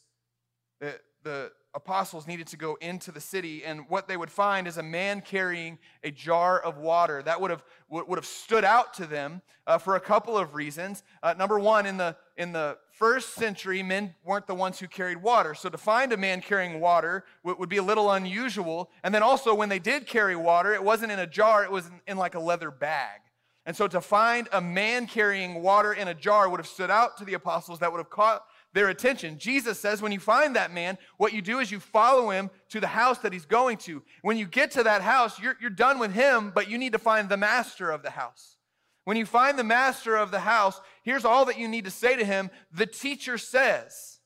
the, 0.80 1.00
the 1.22 1.52
apostles 1.74 2.26
needed 2.26 2.46
to 2.46 2.56
go 2.56 2.76
into 2.80 3.10
the 3.10 3.20
city, 3.20 3.64
and 3.64 3.88
what 3.88 4.06
they 4.06 4.16
would 4.16 4.30
find 4.30 4.68
is 4.68 4.78
a 4.78 4.82
man 4.82 5.20
carrying 5.20 5.78
a 6.04 6.10
jar 6.10 6.60
of 6.60 6.78
water. 6.78 7.22
That 7.22 7.40
would 7.40 7.50
have, 7.50 7.64
would 7.88 8.16
have 8.16 8.26
stood 8.26 8.64
out 8.64 8.94
to 8.94 9.06
them 9.06 9.42
uh, 9.66 9.78
for 9.78 9.96
a 9.96 10.00
couple 10.00 10.38
of 10.38 10.54
reasons. 10.54 11.02
Uh, 11.22 11.34
number 11.36 11.58
one, 11.58 11.86
in 11.86 11.96
the, 11.96 12.16
in 12.36 12.52
the 12.52 12.78
first 12.92 13.34
century, 13.34 13.82
men 13.82 14.14
weren't 14.24 14.46
the 14.46 14.54
ones 14.54 14.78
who 14.78 14.86
carried 14.86 15.22
water. 15.22 15.54
So 15.54 15.68
to 15.68 15.78
find 15.78 16.12
a 16.12 16.16
man 16.16 16.40
carrying 16.40 16.80
water 16.80 17.24
would, 17.42 17.58
would 17.58 17.68
be 17.68 17.78
a 17.78 17.82
little 17.82 18.12
unusual. 18.12 18.90
And 19.02 19.14
then 19.14 19.22
also, 19.22 19.54
when 19.54 19.68
they 19.68 19.80
did 19.80 20.06
carry 20.06 20.36
water, 20.36 20.74
it 20.74 20.82
wasn't 20.82 21.10
in 21.12 21.18
a 21.18 21.26
jar, 21.26 21.64
it 21.64 21.70
was 21.70 21.86
in, 21.86 22.00
in 22.06 22.16
like 22.18 22.34
a 22.34 22.40
leather 22.40 22.70
bag. 22.70 23.20
And 23.66 23.74
so 23.74 23.88
to 23.88 24.00
find 24.00 24.46
a 24.52 24.60
man 24.60 25.06
carrying 25.06 25.62
water 25.62 25.94
in 25.94 26.08
a 26.08 26.14
jar 26.14 26.48
would 26.50 26.60
have 26.60 26.66
stood 26.66 26.90
out 26.90 27.16
to 27.16 27.24
the 27.24 27.34
apostles, 27.34 27.78
that 27.78 27.90
would 27.90 27.98
have 27.98 28.10
caught 28.10 28.44
their 28.74 28.88
attention. 28.88 29.38
Jesus 29.38 29.78
says, 29.78 30.02
when 30.02 30.12
you 30.12 30.20
find 30.20 30.56
that 30.56 30.74
man, 30.74 30.98
what 31.16 31.32
you 31.32 31.40
do 31.40 31.60
is 31.60 31.70
you 31.70 31.80
follow 31.80 32.30
him 32.30 32.50
to 32.70 32.80
the 32.80 32.88
house 32.88 33.18
that 33.20 33.32
he's 33.32 33.46
going 33.46 33.78
to. 33.78 34.02
When 34.22 34.36
you 34.36 34.46
get 34.46 34.72
to 34.72 34.82
that 34.82 35.00
house, 35.00 35.40
you're, 35.40 35.56
you're 35.60 35.70
done 35.70 35.98
with 35.98 36.12
him, 36.12 36.52
but 36.54 36.68
you 36.68 36.76
need 36.76 36.92
to 36.92 36.98
find 36.98 37.28
the 37.28 37.36
master 37.36 37.90
of 37.90 38.02
the 38.02 38.10
house. 38.10 38.56
When 39.04 39.16
you 39.16 39.26
find 39.26 39.58
the 39.58 39.64
master 39.64 40.16
of 40.16 40.30
the 40.30 40.40
house, 40.40 40.80
here's 41.04 41.24
all 41.24 41.44
that 41.46 41.58
you 41.58 41.68
need 41.68 41.84
to 41.84 41.90
say 41.90 42.16
to 42.16 42.24
him 42.24 42.50
the 42.72 42.86
teacher 42.86 43.38
says. 43.38 44.18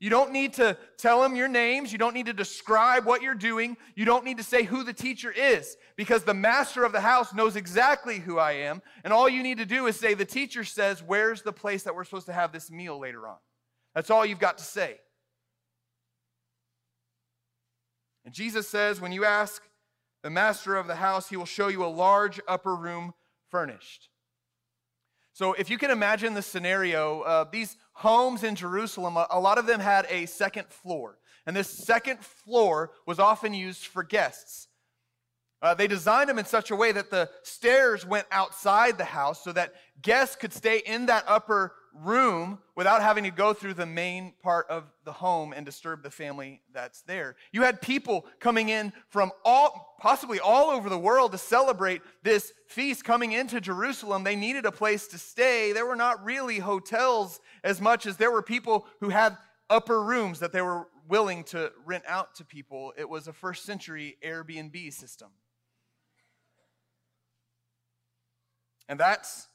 You 0.00 0.10
don't 0.10 0.30
need 0.30 0.54
to 0.54 0.76
tell 0.96 1.24
him 1.24 1.34
your 1.34 1.48
names. 1.48 1.90
You 1.90 1.98
don't 1.98 2.14
need 2.14 2.26
to 2.26 2.32
describe 2.32 3.04
what 3.04 3.20
you're 3.20 3.34
doing. 3.34 3.76
You 3.96 4.04
don't 4.04 4.24
need 4.24 4.36
to 4.36 4.44
say 4.44 4.62
who 4.62 4.84
the 4.84 4.92
teacher 4.92 5.32
is 5.32 5.76
because 5.96 6.22
the 6.22 6.34
master 6.34 6.84
of 6.84 6.92
the 6.92 7.00
house 7.00 7.34
knows 7.34 7.56
exactly 7.56 8.20
who 8.20 8.38
I 8.38 8.52
am. 8.52 8.80
And 9.02 9.12
all 9.12 9.28
you 9.28 9.42
need 9.42 9.58
to 9.58 9.66
do 9.66 9.88
is 9.88 9.96
say, 9.96 10.14
The 10.14 10.24
teacher 10.24 10.62
says, 10.62 11.02
Where's 11.02 11.42
the 11.42 11.52
place 11.52 11.82
that 11.82 11.96
we're 11.96 12.04
supposed 12.04 12.26
to 12.26 12.32
have 12.32 12.52
this 12.52 12.70
meal 12.70 12.98
later 12.98 13.26
on? 13.26 13.38
That's 13.94 14.10
all 14.10 14.24
you've 14.24 14.38
got 14.38 14.58
to 14.58 14.64
say. 14.64 14.98
And 18.24 18.34
Jesus 18.34 18.68
says, 18.68 19.00
When 19.00 19.12
you 19.12 19.24
ask 19.24 19.62
the 20.22 20.30
master 20.30 20.76
of 20.76 20.86
the 20.86 20.96
house, 20.96 21.28
he 21.28 21.36
will 21.36 21.46
show 21.46 21.68
you 21.68 21.84
a 21.84 21.86
large 21.86 22.40
upper 22.46 22.74
room 22.74 23.14
furnished. 23.50 24.08
So, 25.32 25.52
if 25.54 25.70
you 25.70 25.78
can 25.78 25.90
imagine 25.90 26.34
the 26.34 26.42
scenario, 26.42 27.20
uh, 27.22 27.44
these 27.50 27.76
homes 27.92 28.44
in 28.44 28.54
Jerusalem, 28.54 29.16
a 29.16 29.40
lot 29.40 29.58
of 29.58 29.66
them 29.66 29.80
had 29.80 30.06
a 30.10 30.26
second 30.26 30.68
floor. 30.68 31.18
And 31.46 31.56
this 31.56 31.70
second 31.70 32.20
floor 32.20 32.90
was 33.06 33.18
often 33.18 33.54
used 33.54 33.86
for 33.86 34.02
guests. 34.02 34.67
Uh, 35.60 35.74
they 35.74 35.88
designed 35.88 36.28
them 36.28 36.38
in 36.38 36.44
such 36.44 36.70
a 36.70 36.76
way 36.76 36.92
that 36.92 37.10
the 37.10 37.28
stairs 37.42 38.06
went 38.06 38.26
outside 38.30 38.96
the 38.96 39.04
house 39.04 39.42
so 39.42 39.52
that 39.52 39.74
guests 40.00 40.36
could 40.36 40.52
stay 40.52 40.78
in 40.86 41.06
that 41.06 41.24
upper 41.26 41.72
room 41.92 42.58
without 42.76 43.02
having 43.02 43.24
to 43.24 43.30
go 43.30 43.52
through 43.52 43.74
the 43.74 43.86
main 43.86 44.32
part 44.42 44.66
of 44.68 44.84
the 45.04 45.12
home 45.12 45.52
and 45.52 45.66
disturb 45.66 46.02
the 46.02 46.10
family 46.10 46.62
that's 46.72 47.02
there. 47.02 47.34
You 47.50 47.62
had 47.62 47.80
people 47.80 48.26
coming 48.38 48.68
in 48.68 48.92
from 49.08 49.32
all, 49.44 49.96
possibly 49.98 50.38
all 50.38 50.70
over 50.70 50.88
the 50.88 50.98
world 50.98 51.32
to 51.32 51.38
celebrate 51.38 52.02
this 52.22 52.52
feast 52.68 53.04
coming 53.04 53.32
into 53.32 53.60
Jerusalem. 53.60 54.22
They 54.22 54.36
needed 54.36 54.64
a 54.64 54.72
place 54.72 55.08
to 55.08 55.18
stay. 55.18 55.72
There 55.72 55.86
were 55.86 55.96
not 55.96 56.24
really 56.24 56.58
hotels 56.60 57.40
as 57.64 57.80
much 57.80 58.06
as 58.06 58.16
there 58.16 58.30
were 58.30 58.42
people 58.42 58.86
who 59.00 59.08
had 59.08 59.36
upper 59.68 60.02
rooms 60.02 60.38
that 60.40 60.52
they 60.52 60.62
were 60.62 60.86
willing 61.08 61.42
to 61.42 61.72
rent 61.84 62.04
out 62.06 62.34
to 62.36 62.44
people. 62.44 62.92
It 62.96 63.08
was 63.08 63.26
a 63.26 63.32
first 63.32 63.64
century 63.64 64.18
Airbnb 64.24 64.92
system. 64.92 65.28
And 68.88 68.98
that's 68.98 69.48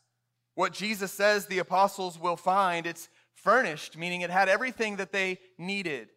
what 0.55 0.73
Jesus 0.73 1.11
says 1.11 1.45
the 1.45 1.59
apostles 1.59 2.19
will 2.19 2.37
find. 2.37 2.85
It's 2.85 3.09
furnished, 3.33 3.97
meaning 3.97 4.21
it 4.21 4.29
had 4.29 4.49
everything 4.49 4.97
that 4.97 5.11
they 5.11 5.39
needed 5.57 6.09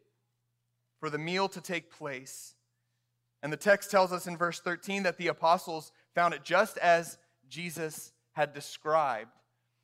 for 1.00 1.10
the 1.10 1.18
meal 1.18 1.48
to 1.48 1.60
take 1.60 1.90
place. 1.90 2.54
And 3.42 3.52
the 3.52 3.56
text 3.56 3.90
tells 3.90 4.12
us 4.12 4.26
in 4.26 4.36
verse 4.36 4.60
13 4.60 5.04
that 5.04 5.18
the 5.18 5.28
apostles 5.28 5.92
found 6.14 6.34
it 6.34 6.42
just 6.42 6.78
as 6.78 7.18
Jesus 7.48 8.12
had 8.32 8.52
described. 8.52 9.30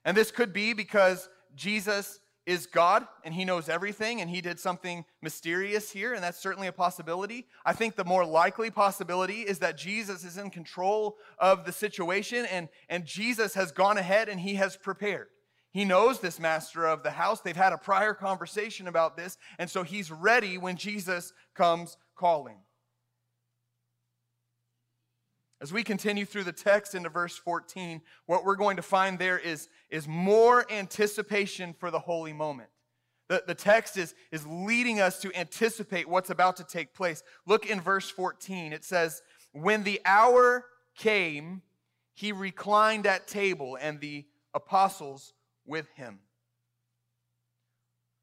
And 0.05 0.17
this 0.17 0.31
could 0.31 0.53
be 0.53 0.73
because 0.73 1.29
Jesus 1.55 2.21
is 2.45 2.67
God 2.67 3.07
and 3.25 3.33
he 3.35 3.45
knows 3.45 3.69
everything 3.69 4.21
and 4.21 4.29
he 4.29 4.41
did 4.41 4.59
something 4.59 5.05
mysterious 5.21 5.91
here, 5.91 6.15
and 6.15 6.23
that's 6.23 6.41
certainly 6.41 6.69
a 6.69 6.73
possibility. 6.73 7.47
I 7.65 7.73
think 7.73 7.95
the 7.95 8.05
more 8.05 8.25
likely 8.25 8.71
possibility 8.71 9.43
is 9.43 9.61
that 9.61 9.79
Jesus 9.79 10.25
is 10.25 10.39
in 10.39 10.51
control 10.51 11.17
of 11.39 11.65
the 11.65 11.73
situation 11.73 12.47
and, 12.47 12.69
and 12.89 13.07
Jesus 13.07 13.55
has 13.55 13.73
gone 13.73 13.99
ahead 13.99 14.29
and 14.29 14.41
he 14.41 14.55
has 14.57 14.77
prepared. 14.77 15.29
He 15.73 15.85
knows 15.85 16.21
this 16.21 16.39
master 16.39 16.87
of 16.87 17.03
the 17.03 17.13
house. 17.13 17.41
They've 17.41 17.57
had 17.57 17.73
a 17.73 17.79
prior 17.79 18.13
conversation 18.13 18.89
about 18.89 19.17
this, 19.17 19.39
and 19.59 19.71
so 19.71 19.83
he's 19.83 20.11
ready 20.11 20.59
when 20.59 20.77
Jesus 20.77 21.33
comes 21.55 21.97
calling. 22.15 22.59
As 25.63 25.73
we 25.73 25.85
continue 25.85 26.25
through 26.25 26.43
the 26.43 26.53
text 26.53 26.97
into 26.97 27.09
verse 27.09 27.37
14, 27.37 28.03
what 28.27 28.45
we're 28.45 28.57
going 28.57 28.75
to 28.77 28.83
find 28.83 29.17
there 29.17 29.39
is, 29.39 29.69
is 29.91 30.09
more 30.09 30.67
anticipation 30.69 31.73
for 31.73 31.93
the 31.93 32.01
holy 32.01 32.33
moment. 32.33 32.69
The, 33.29 33.45
the 33.47 33.55
text 33.55 33.97
is, 33.97 34.13
is 34.33 34.45
leading 34.45 35.01
us 35.01 35.21
to 35.21 35.33
anticipate 35.39 36.09
what's 36.09 36.31
about 36.31 36.57
to 36.57 36.65
take 36.65 36.95
place. 36.95 37.23
Look 37.47 37.65
in 37.65 37.81
verse 37.81 38.11
14. 38.11 38.73
It 38.73 38.85
says, 38.85 39.23
When 39.53 39.85
the 39.85 40.01
hour 40.05 40.65
came, 40.97 41.63
he 42.13 42.33
reclined 42.33 43.07
at 43.07 43.29
table, 43.29 43.79
and 43.81 44.01
the 44.01 44.27
apostles 44.55 45.33
with 45.65 45.89
him. 45.91 46.19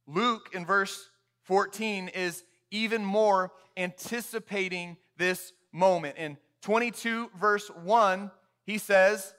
Luke 0.06 0.50
in 0.52 0.66
verse 0.66 1.10
14 1.44 2.10
is 2.10 2.44
even 2.70 3.06
more 3.06 3.54
anticipating 3.78 4.98
this 5.16 5.54
moment. 5.72 6.18
In 6.18 6.38
22, 6.62 7.32
verse 7.40 7.70
1, 7.84 8.32
he 8.66 8.78
says 8.78 9.34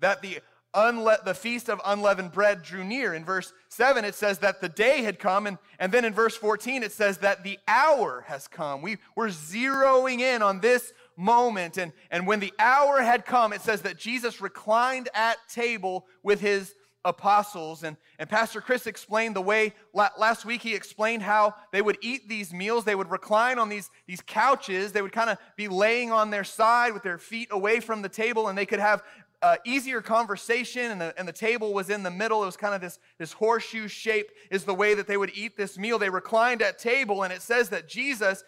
that 0.00 0.22
the, 0.22 0.38
unle- 0.74 1.24
the 1.24 1.34
feast 1.34 1.68
of 1.68 1.80
unleavened 1.84 2.32
bread 2.32 2.62
drew 2.62 2.84
near. 2.84 3.14
In 3.14 3.24
verse 3.24 3.52
7, 3.68 4.04
it 4.04 4.14
says 4.14 4.38
that 4.38 4.60
the 4.60 4.68
day 4.68 5.02
had 5.02 5.18
come. 5.18 5.46
And, 5.46 5.58
and 5.78 5.92
then 5.92 6.04
in 6.04 6.12
verse 6.12 6.36
14, 6.36 6.82
it 6.82 6.92
says 6.92 7.18
that 7.18 7.44
the 7.44 7.58
hour 7.68 8.24
has 8.26 8.48
come. 8.48 8.82
We, 8.82 8.98
we're 9.16 9.28
zeroing 9.28 10.20
in 10.20 10.42
on 10.42 10.60
this 10.60 10.92
moment. 11.16 11.78
And, 11.78 11.92
and 12.10 12.26
when 12.26 12.40
the 12.40 12.52
hour 12.58 13.02
had 13.02 13.24
come, 13.24 13.52
it 13.52 13.60
says 13.60 13.82
that 13.82 13.98
Jesus 13.98 14.40
reclined 14.40 15.08
at 15.14 15.36
table 15.48 16.06
with 16.22 16.40
his 16.40 16.74
apostles. 17.04 17.82
And, 17.82 17.96
and 18.18 18.28
Pastor 18.28 18.60
Chris 18.60 18.86
explained 18.86 19.36
the 19.36 19.42
way, 19.42 19.74
last 19.92 20.44
week 20.44 20.62
he 20.62 20.74
explained 20.74 21.22
how 21.22 21.54
they 21.72 21.82
would 21.82 21.98
eat 22.00 22.28
these 22.28 22.52
meals. 22.52 22.84
They 22.84 22.94
would 22.94 23.10
recline 23.10 23.58
on 23.58 23.68
these, 23.68 23.90
these 24.06 24.20
couches. 24.20 24.92
They 24.92 25.02
would 25.02 25.12
kind 25.12 25.30
of 25.30 25.38
be 25.56 25.68
laying 25.68 26.12
on 26.12 26.30
their 26.30 26.44
side 26.44 26.92
with 26.92 27.02
their 27.02 27.18
feet 27.18 27.48
away 27.50 27.80
from 27.80 28.02
the 28.02 28.08
table, 28.08 28.48
and 28.48 28.56
they 28.56 28.66
could 28.66 28.78
have 28.78 29.02
uh, 29.42 29.56
easier 29.64 30.00
conversation, 30.00 30.92
and 30.92 31.00
the, 31.00 31.14
and 31.18 31.26
the 31.26 31.32
table 31.32 31.74
was 31.74 31.90
in 31.90 32.04
the 32.04 32.10
middle. 32.10 32.42
It 32.44 32.46
was 32.46 32.56
kind 32.56 32.74
of 32.74 32.80
this, 32.80 33.00
this 33.18 33.32
horseshoe 33.32 33.88
shape, 33.88 34.30
is 34.52 34.64
the 34.64 34.74
way 34.74 34.94
that 34.94 35.08
they 35.08 35.16
would 35.16 35.32
eat 35.34 35.56
this 35.56 35.76
meal. 35.76 35.98
They 35.98 36.10
reclined 36.10 36.62
at 36.62 36.78
table, 36.78 37.24
and 37.24 37.32
it 37.32 37.42
says 37.42 37.70
that 37.70 37.88
Jesus 37.88 38.44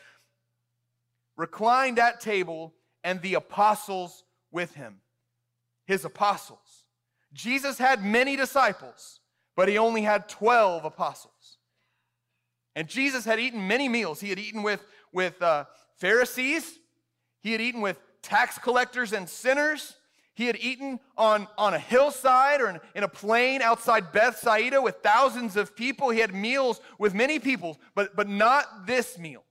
reclined 1.37 1.99
at 1.99 2.21
table 2.21 2.75
and 3.03 3.21
the 3.21 3.35
apostles 3.35 4.23
with 4.53 4.75
him. 4.75 5.01
His 5.87 6.05
apostles. 6.05 6.64
Jesus 7.35 7.79
had 7.79 8.05
many 8.05 8.37
disciples, 8.37 9.21
but 9.57 9.69
he 9.69 9.77
only 9.77 10.03
had 10.03 10.29
12 10.29 10.85
apostles. 10.85 11.59
And 12.77 12.89
Jesus 12.89 13.25
had 13.25 13.39
eaten 13.39 13.67
many 13.69 13.89
meals. 13.89 14.21
He 14.21 14.31
had 14.31 14.39
eaten 14.39 14.63
with, 14.63 14.85
with 15.13 15.41
uh, 15.43 15.65
Pharisees, 15.97 16.79
he 17.41 17.53
had 17.53 17.61
eaten 17.61 17.83
with 17.83 18.01
tax 18.23 18.59
collectors 18.59 19.13
and 19.13 19.29
sinners. 19.29 19.97
He 20.35 20.47
had 20.47 20.57
eaten 20.57 20.99
on, 21.17 21.47
on 21.59 21.75
a 21.75 21.79
hillside 21.79 22.61
or 22.61 22.71
in, 22.71 22.81
in 22.95 23.05
a 23.05 23.09
plain 23.09 23.61
outside 23.61 24.13
Bethsaida 24.13 24.81
with 24.81 24.97
thousands 25.03 25.57
of 25.57 25.77
people. 25.77 26.09
He 26.09 26.21
had 26.21 26.35
meals 26.35 26.81
with 26.99 27.15
many 27.15 27.39
people, 27.39 27.79
but, 27.95 28.17
but 28.17 28.29
not 28.29 28.87
this 28.87 29.19
meal. 29.19 29.45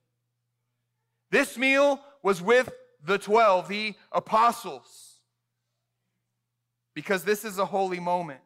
This 1.30 1.58
meal 1.58 2.02
was 2.24 2.42
with 2.42 2.70
the 3.06 3.18
12, 3.18 3.68
the 3.68 3.94
apostles 4.12 5.13
because 6.94 7.24
this 7.24 7.44
is 7.44 7.58
a 7.58 7.66
holy 7.66 8.00
moment. 8.00 8.42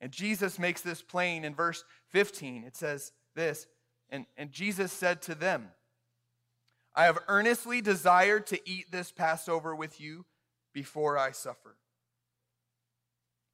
And 0.00 0.10
Jesus 0.10 0.58
makes 0.58 0.80
this 0.80 1.02
plain 1.02 1.44
in 1.44 1.54
verse 1.54 1.84
15. 2.10 2.64
It 2.64 2.76
says 2.76 3.12
this, 3.34 3.66
and, 4.10 4.26
and 4.36 4.50
Jesus 4.50 4.92
said 4.92 5.22
to 5.22 5.34
them, 5.34 5.68
I 6.94 7.04
have 7.04 7.18
earnestly 7.28 7.80
desired 7.80 8.46
to 8.48 8.60
eat 8.68 8.90
this 8.90 9.10
Passover 9.10 9.74
with 9.74 10.00
you 10.00 10.26
before 10.74 11.16
I 11.16 11.30
suffer. 11.30 11.76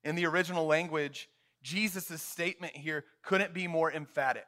In 0.03 0.17
the 0.17 0.27
original 0.27 0.67
language, 0.67 1.29
Jesus' 1.63 2.23
statement 2.23 2.77
here 2.77 3.05
couldn't 3.23 3.55
be 3.55 3.67
more 3.67 3.93
emphatic. 3.93 4.47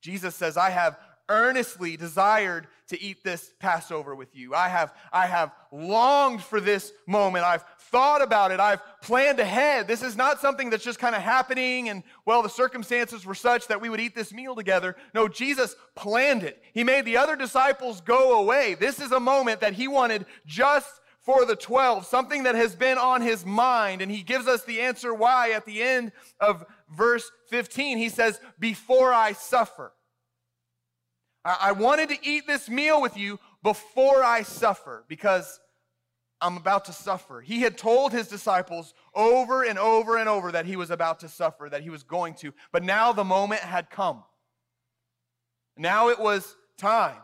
Jesus 0.00 0.34
says, 0.34 0.56
I 0.56 0.70
have 0.70 0.98
earnestly 1.28 1.96
desired 1.96 2.66
to 2.88 3.00
eat 3.00 3.24
this 3.24 3.52
Passover 3.58 4.14
with 4.14 4.34
you. 4.36 4.54
I 4.54 4.68
have, 4.68 4.94
I 5.12 5.26
have 5.26 5.52
longed 5.72 6.42
for 6.42 6.60
this 6.60 6.92
moment. 7.06 7.44
I've 7.44 7.64
thought 7.90 8.22
about 8.22 8.52
it. 8.52 8.60
I've 8.60 8.80
planned 9.00 9.40
ahead. 9.40 9.88
This 9.88 10.02
is 10.02 10.16
not 10.16 10.40
something 10.40 10.70
that's 10.70 10.84
just 10.84 10.98
kind 10.98 11.14
of 11.14 11.22
happening 11.22 11.88
and, 11.88 12.02
well, 12.24 12.42
the 12.42 12.48
circumstances 12.48 13.26
were 13.26 13.34
such 13.34 13.66
that 13.68 13.80
we 13.80 13.88
would 13.88 14.00
eat 14.00 14.14
this 14.14 14.32
meal 14.32 14.54
together. 14.54 14.96
No, 15.14 15.28
Jesus 15.28 15.74
planned 15.94 16.42
it. 16.42 16.62
He 16.72 16.84
made 16.84 17.04
the 17.04 17.16
other 17.16 17.36
disciples 17.36 18.00
go 18.00 18.40
away. 18.40 18.74
This 18.74 19.00
is 19.00 19.12
a 19.12 19.20
moment 19.20 19.60
that 19.60 19.72
he 19.72 19.88
wanted 19.88 20.26
just 20.46 21.00
for 21.26 21.44
the 21.44 21.56
12, 21.56 22.06
something 22.06 22.44
that 22.44 22.54
has 22.54 22.76
been 22.76 22.98
on 22.98 23.20
his 23.20 23.44
mind. 23.44 24.00
And 24.00 24.12
he 24.12 24.22
gives 24.22 24.46
us 24.46 24.62
the 24.62 24.80
answer 24.80 25.12
why 25.12 25.50
at 25.50 25.66
the 25.66 25.82
end 25.82 26.12
of 26.40 26.64
verse 26.88 27.28
15. 27.50 27.98
He 27.98 28.08
says, 28.08 28.40
Before 28.60 29.12
I 29.12 29.32
suffer. 29.32 29.92
I 31.46 31.72
wanted 31.72 32.08
to 32.08 32.18
eat 32.22 32.46
this 32.46 32.68
meal 32.68 33.00
with 33.00 33.16
you 33.16 33.38
before 33.62 34.24
I 34.24 34.42
suffer 34.42 35.04
because 35.06 35.60
I'm 36.40 36.56
about 36.56 36.86
to 36.86 36.92
suffer. 36.92 37.40
He 37.40 37.60
had 37.60 37.78
told 37.78 38.12
his 38.12 38.28
disciples 38.28 38.94
over 39.14 39.62
and 39.62 39.78
over 39.78 40.16
and 40.18 40.28
over 40.28 40.52
that 40.52 40.66
he 40.66 40.76
was 40.76 40.90
about 40.90 41.20
to 41.20 41.28
suffer, 41.28 41.68
that 41.70 41.82
he 41.82 41.90
was 41.90 42.02
going 42.02 42.34
to. 42.34 42.52
But 42.72 42.82
now 42.82 43.12
the 43.12 43.24
moment 43.24 43.60
had 43.60 43.90
come. 43.90 44.24
Now 45.76 46.08
it 46.08 46.18
was 46.18 46.56
time. 46.78 47.16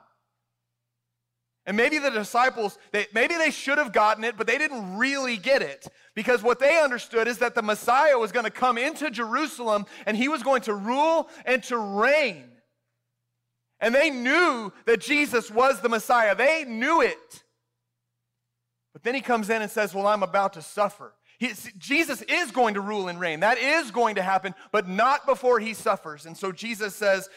And 1.64 1.76
maybe 1.76 1.99
the 1.99 2.11
disciples, 2.11 2.79
they, 2.91 3.07
maybe 3.14 3.37
they 3.37 3.50
should 3.50 3.79
have 3.79 3.93
gotten 3.93 4.25
it, 4.25 4.37
but 4.37 4.47
they 4.47 4.59
didn't 4.59 4.97
really 4.97 5.37
get 5.37 5.62
it. 5.62 5.87
Because 6.14 6.43
what 6.43 6.59
they 6.59 6.81
understood 6.81 7.29
is 7.29 7.38
that 7.38 7.55
the 7.55 7.62
Messiah 7.62 8.19
was 8.19 8.33
going 8.33 8.45
to 8.45 8.50
come 8.50 8.79
into 8.79 9.11
Jerusalem 9.11 9.87
and 10.07 10.17
he 10.17 10.29
was 10.29 10.43
going 10.43 10.62
to 10.62 10.75
rule 10.75 11.29
and 11.45 11.62
to 11.64 11.76
reign. 11.76 12.51
And 13.83 13.93
they 13.93 14.11
knew 14.11 14.73
that 14.87 15.01
Jesus 15.01 15.51
was 15.51 15.81
the 15.81 15.89
Messiah. 15.89 16.37
They 16.37 16.65
knew 16.65 17.03
it. 17.03 17.43
But 18.93 19.03
then 19.03 19.15
he 19.15 19.21
comes 19.21 19.51
in 19.51 19.61
and 19.61 19.71
says, 19.71 19.93
Well, 19.93 20.07
I'm 20.07 20.23
about 20.23 20.53
to 20.53 20.62
suffer. 20.62 21.15
He, 21.41 21.53
Jesus 21.77 22.23
is 22.23 22.53
going 22.53 22.75
to 22.75 22.81
rule 22.81 23.09
and 23.09 23.19
reign. 23.19 23.41
That 23.41 23.59
is 23.59 23.91
going 23.91 24.15
to 24.15 24.23
happen, 24.23 24.55
but 24.71 24.89
not 24.89 25.27
before 25.27 25.59
he 25.59 25.75
suffers. 25.75 26.25
And 26.25 26.37
so 26.37 26.53
Jesus 26.53 26.95
says, 26.95 27.29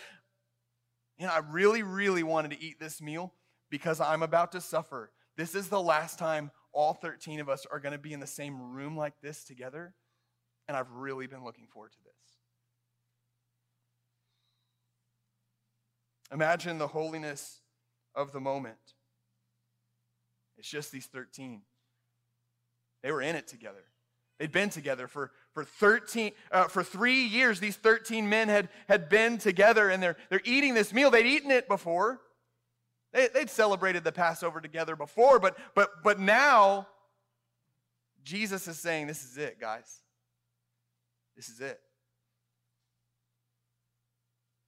You 1.18 1.26
know, 1.26 1.34
I 1.34 1.40
really, 1.40 1.82
really 1.82 2.22
wanted 2.22 2.52
to 2.52 2.62
eat 2.62 2.80
this 2.80 3.02
meal 3.02 3.34
because 3.72 4.00
I'm 4.00 4.22
about 4.22 4.52
to 4.52 4.62
suffer. 4.62 5.12
This 5.38 5.56
is 5.56 5.70
the 5.70 5.82
last 5.82 6.20
time 6.20 6.52
all 6.72 6.94
13 6.94 7.40
of 7.40 7.50
us 7.50 7.66
are 7.72 7.80
going 7.80 7.94
to 7.94 7.98
be 7.98 8.14
in 8.14 8.20
the 8.20 8.28
same 8.28 8.62
room 8.62 8.96
like 8.96 9.14
this 9.24 9.44
together. 9.44 9.96
And 10.68 10.78
I've 10.78 10.92
really 10.92 11.26
been 11.26 11.44
looking 11.44 11.66
forward 11.66 11.94
to 11.94 11.98
this. 12.04 12.15
Imagine 16.32 16.78
the 16.78 16.88
holiness 16.88 17.62
of 18.14 18.32
the 18.32 18.40
moment. 18.40 18.78
It's 20.58 20.70
just 20.70 20.92
these 20.92 21.06
13. 21.06 21.62
They 23.04 23.12
were 23.12 23.22
in 23.22 23.36
it 23.36 23.48
together. 23.48 23.84
They'd 24.40 24.52
been 24.52 24.70
together 24.70 25.08
for, 25.08 25.32
for 25.54 25.64
13, 25.64 26.32
uh, 26.52 26.66
for 26.66 26.84
three 26.84 27.24
years. 27.24 27.60
These 27.60 27.78
13 27.78 28.28
men 28.28 28.50
had, 28.50 28.70
had 28.88 29.08
been 29.08 29.38
together 29.38 29.90
and 29.90 30.04
they're, 30.04 30.18
they're 30.30 30.42
eating 30.44 30.74
this 30.74 30.92
meal. 30.92 31.10
They'd 31.10 31.26
eaten 31.26 31.52
it 31.52 31.68
before. 31.68 32.20
They, 33.14 33.30
they'd 33.30 33.50
celebrated 33.50 34.04
the 34.04 34.12
Passover 34.12 34.60
together 34.60 34.96
before, 34.98 35.40
but, 35.40 35.58
but, 35.74 36.04
but 36.04 36.20
now 36.20 36.88
Jesus 38.26 38.68
is 38.68 38.78
saying, 38.78 39.08
This 39.08 39.24
is 39.24 39.38
it, 39.38 39.60
guys. 39.60 40.02
This 41.38 41.48
is 41.48 41.62
it. 41.62 41.80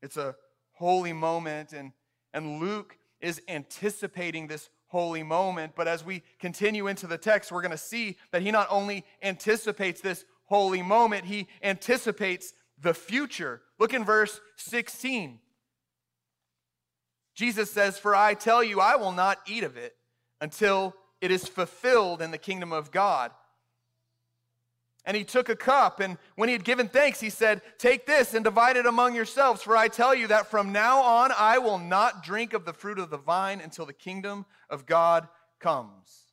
It's 0.02 0.16
a 0.16 0.36
holy 0.78 1.14
moment, 1.14 1.74
and, 1.74 1.92
and 2.34 2.60
Luke 2.60 2.98
is 3.20 3.42
anticipating 3.48 4.48
this 4.48 4.70
holy 4.88 5.24
moment. 5.24 5.74
But 5.76 5.88
as 5.88 6.06
we 6.06 6.24
continue 6.40 6.88
into 6.88 7.08
the 7.08 7.18
text, 7.18 7.52
we're 7.52 7.62
going 7.62 7.72
to 7.72 7.78
see 7.78 8.18
that 8.32 8.42
he 8.42 8.52
not 8.52 8.68
only 8.70 9.06
anticipates 9.22 10.02
this 10.02 10.24
holy 10.46 10.82
moment, 10.82 11.26
he 11.26 11.48
anticipates 11.62 12.54
the 12.80 12.94
future. 12.94 13.62
Look 13.80 13.94
in 13.94 14.06
verse 14.06 14.40
16. 14.58 15.40
Jesus 17.36 17.72
says, 17.72 17.98
For 17.98 18.16
I 18.16 18.34
tell 18.34 18.64
you, 18.64 18.80
I 18.80 18.96
will 18.96 19.12
not 19.12 19.40
eat 19.48 19.64
of 19.64 19.78
it 19.78 19.96
until 20.42 20.96
it 21.22 21.32
is 21.32 21.48
fulfilled 21.48 22.22
in 22.22 22.32
the 22.32 22.38
kingdom 22.38 22.72
of 22.72 22.92
God. 22.92 23.32
And 25.08 25.16
he 25.16 25.24
took 25.24 25.48
a 25.48 25.56
cup, 25.56 26.02
and 26.02 26.18
when 26.36 26.50
he 26.50 26.54
had 26.54 26.66
given 26.66 26.90
thanks, 26.90 27.22
he 27.22 27.30
said, 27.30 27.62
Take 27.78 28.06
this 28.06 28.34
and 28.34 28.44
divide 28.44 28.76
it 28.76 28.86
among 28.86 29.16
yourselves, 29.16 29.64
for 29.64 29.76
I 29.76 29.88
tell 29.88 30.14
you 30.14 30.28
that 30.28 30.52
from 30.52 30.74
now 30.74 31.00
on 31.00 31.32
I 31.36 31.60
will 31.60 31.80
not 31.80 32.24
drink 32.24 32.52
of 32.52 32.66
the 32.66 32.74
fruit 32.74 33.00
of 33.00 33.10
the 33.10 33.18
vine 33.18 33.62
until 33.62 33.86
the 33.86 33.94
kingdom 33.94 34.46
of 34.70 34.86
God 34.86 35.30
comes. 35.62 36.26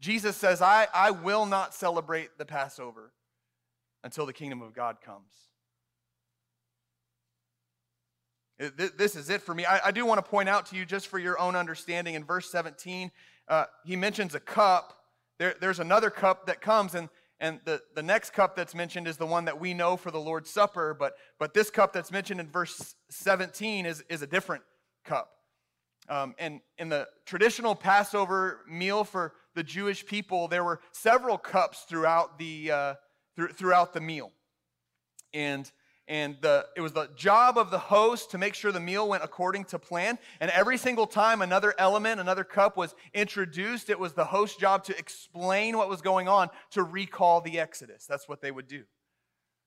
Jesus 0.00 0.36
says, 0.36 0.60
I, 0.60 0.88
I 0.92 1.12
will 1.12 1.46
not 1.46 1.72
celebrate 1.72 2.36
the 2.36 2.44
Passover 2.44 3.12
until 4.02 4.26
the 4.26 4.32
kingdom 4.32 4.60
of 4.60 4.74
God 4.74 4.96
comes. 5.00 5.32
This 8.98 9.14
is 9.14 9.30
it 9.30 9.40
for 9.40 9.54
me. 9.54 9.64
I, 9.64 9.86
I 9.86 9.90
do 9.92 10.04
want 10.04 10.18
to 10.22 10.28
point 10.28 10.48
out 10.48 10.66
to 10.66 10.76
you, 10.76 10.84
just 10.84 11.06
for 11.06 11.20
your 11.20 11.38
own 11.38 11.54
understanding, 11.54 12.14
in 12.14 12.24
verse 12.24 12.50
17, 12.50 13.12
uh, 13.46 13.66
he 13.84 13.94
mentions 13.94 14.34
a 14.34 14.40
cup. 14.40 14.96
There, 15.38 15.54
there's 15.60 15.78
another 15.78 16.10
cup 16.10 16.46
that 16.46 16.60
comes, 16.60 16.94
and 16.94 17.08
and 17.40 17.58
the, 17.64 17.80
the 17.94 18.02
next 18.02 18.34
cup 18.34 18.54
that's 18.54 18.74
mentioned 18.74 19.08
is 19.08 19.16
the 19.16 19.26
one 19.26 19.46
that 19.46 19.58
we 19.58 19.72
know 19.72 19.96
for 19.96 20.10
the 20.10 20.20
Lord's 20.20 20.50
Supper, 20.50 20.94
but, 20.98 21.14
but 21.38 21.54
this 21.54 21.70
cup 21.70 21.92
that's 21.94 22.12
mentioned 22.12 22.38
in 22.38 22.48
verse 22.48 22.94
17 23.08 23.86
is, 23.86 24.04
is 24.10 24.20
a 24.20 24.26
different 24.26 24.62
cup. 25.06 25.30
Um, 26.08 26.34
and 26.38 26.60
in 26.76 26.90
the 26.90 27.08
traditional 27.24 27.74
Passover 27.74 28.60
meal 28.68 29.04
for 29.04 29.32
the 29.54 29.62
Jewish 29.62 30.04
people, 30.04 30.48
there 30.48 30.62
were 30.62 30.80
several 30.92 31.38
cups 31.38 31.86
throughout 31.88 32.38
the, 32.38 32.70
uh, 32.70 32.94
th- 33.36 33.52
throughout 33.52 33.94
the 33.94 34.00
meal. 34.00 34.32
And 35.32 35.70
and 36.10 36.36
the, 36.40 36.66
it 36.74 36.80
was 36.80 36.92
the 36.92 37.08
job 37.14 37.56
of 37.56 37.70
the 37.70 37.78
host 37.78 38.32
to 38.32 38.38
make 38.38 38.54
sure 38.54 38.72
the 38.72 38.80
meal 38.80 39.08
went 39.08 39.22
according 39.22 39.64
to 39.66 39.78
plan. 39.78 40.18
And 40.40 40.50
every 40.50 40.76
single 40.76 41.06
time 41.06 41.40
another 41.40 41.72
element, 41.78 42.20
another 42.20 42.42
cup 42.42 42.76
was 42.76 42.96
introduced, 43.14 43.88
it 43.88 43.98
was 43.98 44.12
the 44.12 44.24
host's 44.24 44.56
job 44.56 44.82
to 44.84 44.98
explain 44.98 45.78
what 45.78 45.88
was 45.88 46.02
going 46.02 46.26
on 46.26 46.50
to 46.72 46.82
recall 46.82 47.40
the 47.40 47.60
Exodus. 47.60 48.06
That's 48.06 48.28
what 48.28 48.40
they 48.40 48.50
would 48.50 48.66
do. 48.66 48.82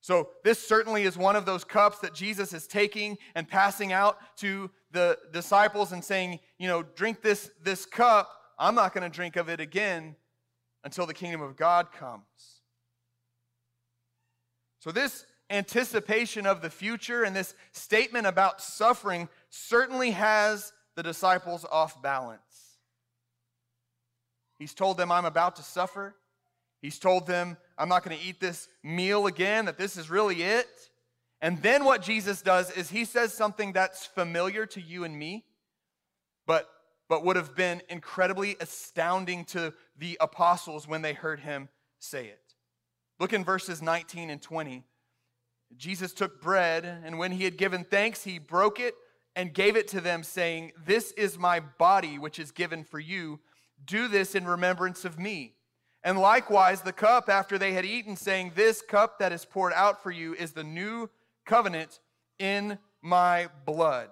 So, 0.02 0.32
this 0.44 0.60
certainly 0.60 1.04
is 1.04 1.18
one 1.18 1.38
of 1.38 1.46
those 1.46 1.64
cups 1.64 2.00
that 2.00 2.14
Jesus 2.14 2.52
is 2.52 2.68
taking 2.68 3.18
and 3.36 3.48
passing 3.48 3.94
out 3.94 4.18
to 4.40 4.70
the 4.92 5.18
disciples 5.32 5.94
and 5.94 6.04
saying, 6.04 6.42
you 6.58 6.68
know, 6.68 6.84
drink 6.84 7.22
this, 7.22 7.52
this 7.64 7.86
cup. 7.86 8.30
I'm 8.60 8.76
not 8.76 8.94
going 8.94 9.10
to 9.10 9.16
drink 9.16 9.38
of 9.38 9.48
it 9.48 9.62
again 9.62 10.18
until 10.84 11.06
the 11.06 11.14
kingdom 11.14 11.42
of 11.42 11.56
God 11.56 11.94
comes. 11.94 12.26
So, 14.80 14.92
this 14.92 15.26
anticipation 15.50 16.46
of 16.46 16.62
the 16.62 16.70
future 16.70 17.24
and 17.24 17.36
this 17.36 17.54
statement 17.72 18.28
about 18.28 18.62
suffering 18.62 19.30
certainly 19.50 20.12
has 20.12 20.74
the 20.96 21.04
disciples 21.04 21.66
off 21.72 22.02
balance. 22.02 22.42
He's 24.58 24.74
told 24.74 24.98
them, 24.98 25.12
I'm 25.12 25.26
about 25.26 25.58
to 25.58 25.64
suffer. 25.64 26.16
He's 26.82 27.00
told 27.00 27.28
them, 27.28 27.58
I'm 27.78 27.90
not 27.90 28.04
going 28.04 28.18
to 28.18 28.24
eat 28.24 28.40
this 28.40 28.68
meal 28.84 29.28
again, 29.28 29.66
that 29.66 29.78
this 29.78 29.98
is 29.98 30.10
really 30.10 30.44
it. 30.44 30.68
And 31.42 31.62
then 31.62 31.84
what 31.84 32.02
Jesus 32.02 32.42
does 32.42 32.72
is 32.72 32.90
he 32.90 33.04
says 33.06 33.34
something 33.34 33.74
that's 33.74 34.06
familiar 34.06 34.66
to 34.68 34.82
you 34.82 35.04
and 35.04 35.18
me, 35.18 35.44
but, 36.46 36.70
but 37.10 37.26
would 37.26 37.36
have 37.36 37.56
been 37.56 37.82
incredibly 37.90 38.56
astounding 38.62 39.44
to 39.46 39.74
the 39.98 40.18
apostles 40.22 40.88
when 40.88 41.02
they 41.02 41.14
heard 41.14 41.42
him 41.42 41.68
say 42.00 42.28
it. 42.28 42.40
Look 43.20 43.34
in 43.34 43.44
verses 43.44 43.82
19 43.82 44.30
and 44.30 44.42
20. 44.42 44.84
Jesus 45.78 46.14
took 46.14 46.42
bread, 46.42 46.86
and 46.86 47.18
when 47.18 47.32
he 47.32 47.44
had 47.44 47.58
given 47.58 47.84
thanks, 47.84 48.24
he 48.24 48.40
broke 48.40 48.80
it 48.80 48.96
and 49.36 49.54
gave 49.54 49.76
it 49.76 49.88
to 49.90 50.02
them, 50.02 50.24
saying, 50.24 50.72
This 50.86 51.12
is 51.14 51.38
my 51.38 51.60
body, 51.60 52.20
which 52.20 52.40
is 52.40 52.52
given 52.52 52.84
for 52.84 53.00
you. 53.00 53.40
Do 53.86 54.08
this 54.08 54.36
in 54.36 54.46
remembrance 54.46 55.06
of 55.06 55.20
me. 55.20 55.56
And 56.04 56.20
likewise, 56.20 56.82
the 56.82 56.94
cup 56.94 57.30
after 57.30 57.58
they 57.58 57.74
had 57.74 57.86
eaten, 57.86 58.16
saying, 58.16 58.54
This 58.56 58.82
cup 58.82 59.20
that 59.20 59.32
is 59.32 59.46
poured 59.46 59.74
out 59.74 60.04
for 60.04 60.12
you 60.12 60.34
is 60.34 60.52
the 60.52 60.64
new 60.64 61.10
covenant 61.46 62.00
in 62.40 62.78
my 63.02 63.48
blood. 63.66 64.10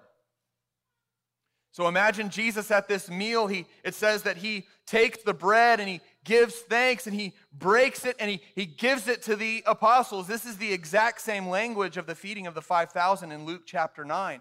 So 1.72 1.88
imagine 1.88 2.28
Jesus 2.28 2.70
at 2.70 2.86
this 2.86 3.08
meal. 3.08 3.46
He, 3.46 3.66
it 3.82 3.94
says 3.94 4.22
that 4.24 4.36
he 4.36 4.66
takes 4.86 5.22
the 5.22 5.32
bread 5.32 5.80
and 5.80 5.88
he 5.88 6.00
gives 6.24 6.54
thanks 6.54 7.06
and 7.06 7.14
he 7.14 7.32
breaks 7.52 8.04
it 8.04 8.16
and 8.18 8.30
he, 8.30 8.40
he 8.54 8.66
gives 8.66 9.08
it 9.08 9.22
to 9.22 9.36
the 9.36 9.62
apostles. 9.66 10.26
This 10.26 10.44
is 10.44 10.56
the 10.56 10.72
exact 10.72 11.20
same 11.20 11.48
language 11.48 11.96
of 11.96 12.06
the 12.06 12.14
feeding 12.14 12.46
of 12.46 12.54
the 12.54 12.62
5,000 12.62 13.32
in 13.32 13.44
Luke 13.44 13.62
chapter 13.66 14.04
9. 14.04 14.40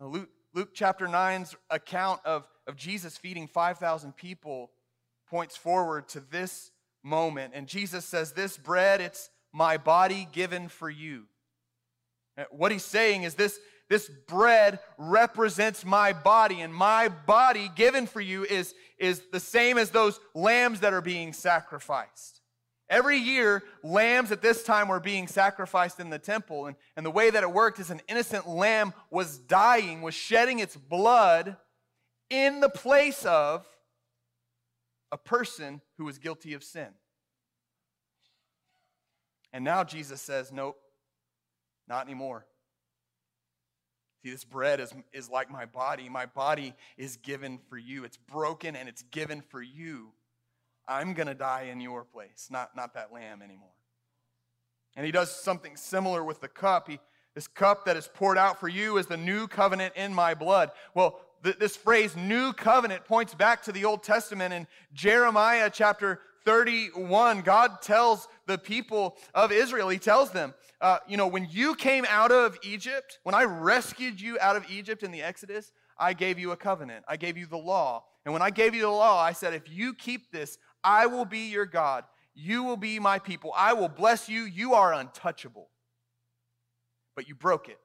Luke, 0.00 0.28
Luke 0.52 0.70
chapter 0.74 1.06
9's 1.06 1.54
account 1.70 2.20
of, 2.24 2.48
of 2.66 2.76
Jesus 2.76 3.16
feeding 3.16 3.46
5,000 3.46 4.16
people 4.16 4.70
points 5.28 5.56
forward 5.56 6.08
to 6.08 6.20
this 6.20 6.70
moment. 7.02 7.54
And 7.54 7.66
Jesus 7.66 8.04
says, 8.04 8.32
This 8.32 8.56
bread, 8.56 9.00
it's 9.00 9.30
my 9.52 9.76
body 9.76 10.28
given 10.32 10.68
for 10.68 10.90
you. 10.90 11.24
What 12.50 12.72
he's 12.72 12.84
saying 12.84 13.22
is 13.22 13.34
this 13.34 13.58
This 13.94 14.08
bread 14.26 14.80
represents 14.98 15.84
my 15.84 16.12
body, 16.12 16.62
and 16.62 16.74
my 16.74 17.06
body 17.06 17.70
given 17.76 18.08
for 18.08 18.20
you 18.20 18.42
is, 18.42 18.74
is 18.98 19.22
the 19.30 19.38
same 19.38 19.78
as 19.78 19.90
those 19.90 20.18
lambs 20.34 20.80
that 20.80 20.92
are 20.92 21.00
being 21.00 21.32
sacrificed. 21.32 22.40
Every 22.90 23.18
year, 23.18 23.62
lambs 23.84 24.32
at 24.32 24.42
this 24.42 24.64
time 24.64 24.88
were 24.88 24.98
being 24.98 25.28
sacrificed 25.28 26.00
in 26.00 26.10
the 26.10 26.18
temple. 26.18 26.66
And, 26.66 26.76
and 26.96 27.06
the 27.06 27.10
way 27.12 27.30
that 27.30 27.44
it 27.44 27.52
worked 27.52 27.78
is 27.78 27.90
an 27.90 28.00
innocent 28.08 28.48
lamb 28.48 28.94
was 29.12 29.38
dying, 29.38 30.02
was 30.02 30.12
shedding 30.12 30.58
its 30.58 30.76
blood 30.76 31.56
in 32.30 32.58
the 32.58 32.68
place 32.68 33.24
of 33.24 33.64
a 35.12 35.16
person 35.16 35.80
who 35.98 36.04
was 36.04 36.18
guilty 36.18 36.54
of 36.54 36.64
sin. 36.64 36.88
And 39.52 39.62
now 39.62 39.84
Jesus 39.84 40.20
says, 40.20 40.50
Nope, 40.50 40.80
not 41.86 42.04
anymore. 42.04 42.44
See, 44.24 44.30
this 44.30 44.44
bread 44.44 44.80
is, 44.80 44.94
is 45.12 45.28
like 45.28 45.50
my 45.50 45.66
body. 45.66 46.08
My 46.08 46.24
body 46.24 46.74
is 46.96 47.18
given 47.18 47.58
for 47.68 47.76
you. 47.76 48.04
It's 48.04 48.16
broken 48.16 48.74
and 48.74 48.88
it's 48.88 49.02
given 49.10 49.42
for 49.42 49.60
you. 49.60 50.12
I'm 50.88 51.12
going 51.12 51.26
to 51.26 51.34
die 51.34 51.68
in 51.70 51.78
your 51.78 52.04
place, 52.04 52.48
not, 52.50 52.74
not 52.74 52.94
that 52.94 53.12
lamb 53.12 53.42
anymore. 53.42 53.74
And 54.96 55.04
he 55.04 55.12
does 55.12 55.30
something 55.30 55.76
similar 55.76 56.24
with 56.24 56.40
the 56.40 56.48
cup. 56.48 56.88
He, 56.88 57.00
this 57.34 57.46
cup 57.46 57.84
that 57.84 57.98
is 57.98 58.08
poured 58.14 58.38
out 58.38 58.58
for 58.58 58.68
you 58.68 58.96
is 58.96 59.06
the 59.06 59.18
new 59.18 59.46
covenant 59.46 59.94
in 59.94 60.14
my 60.14 60.32
blood. 60.32 60.70
Well, 60.94 61.20
th- 61.42 61.58
this 61.58 61.76
phrase, 61.76 62.16
new 62.16 62.54
covenant, 62.54 63.04
points 63.04 63.34
back 63.34 63.62
to 63.64 63.72
the 63.72 63.84
Old 63.84 64.02
Testament. 64.02 64.54
In 64.54 64.66
Jeremiah 64.94 65.68
chapter 65.70 66.20
31, 66.44 67.40
God 67.42 67.80
tells 67.80 68.28
the 68.46 68.58
people 68.58 69.16
of 69.34 69.52
Israel, 69.52 69.88
He 69.88 69.98
tells 69.98 70.30
them, 70.30 70.54
uh, 70.80 70.98
you 71.08 71.16
know, 71.16 71.26
when 71.26 71.48
you 71.50 71.74
came 71.74 72.04
out 72.08 72.30
of 72.30 72.58
Egypt, 72.62 73.18
when 73.22 73.34
I 73.34 73.44
rescued 73.44 74.20
you 74.20 74.38
out 74.40 74.56
of 74.56 74.64
Egypt 74.70 75.02
in 75.02 75.10
the 75.10 75.22
Exodus, 75.22 75.72
I 75.98 76.12
gave 76.12 76.38
you 76.38 76.52
a 76.52 76.56
covenant. 76.56 77.04
I 77.08 77.16
gave 77.16 77.36
you 77.36 77.46
the 77.46 77.56
law. 77.56 78.04
And 78.24 78.32
when 78.32 78.42
I 78.42 78.50
gave 78.50 78.74
you 78.74 78.82
the 78.82 78.88
law, 78.88 79.20
I 79.20 79.32
said, 79.32 79.54
if 79.54 79.70
you 79.70 79.94
keep 79.94 80.30
this, 80.30 80.58
I 80.82 81.06
will 81.06 81.24
be 81.24 81.50
your 81.50 81.66
God. 81.66 82.04
You 82.34 82.64
will 82.64 82.76
be 82.76 82.98
my 82.98 83.18
people. 83.18 83.52
I 83.56 83.74
will 83.74 83.88
bless 83.88 84.28
you. 84.28 84.42
You 84.42 84.74
are 84.74 84.92
untouchable. 84.92 85.68
But 87.14 87.28
you 87.28 87.34
broke 87.34 87.68
it, 87.68 87.78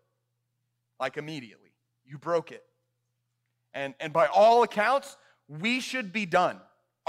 like 1.00 1.18
immediately. 1.18 1.72
You 2.06 2.18
broke 2.18 2.52
it. 2.52 2.64
And, 3.74 3.94
and 4.00 4.12
by 4.12 4.26
all 4.26 4.64
accounts, 4.64 5.16
we 5.48 5.80
should 5.80 6.12
be 6.12 6.26
done. 6.26 6.60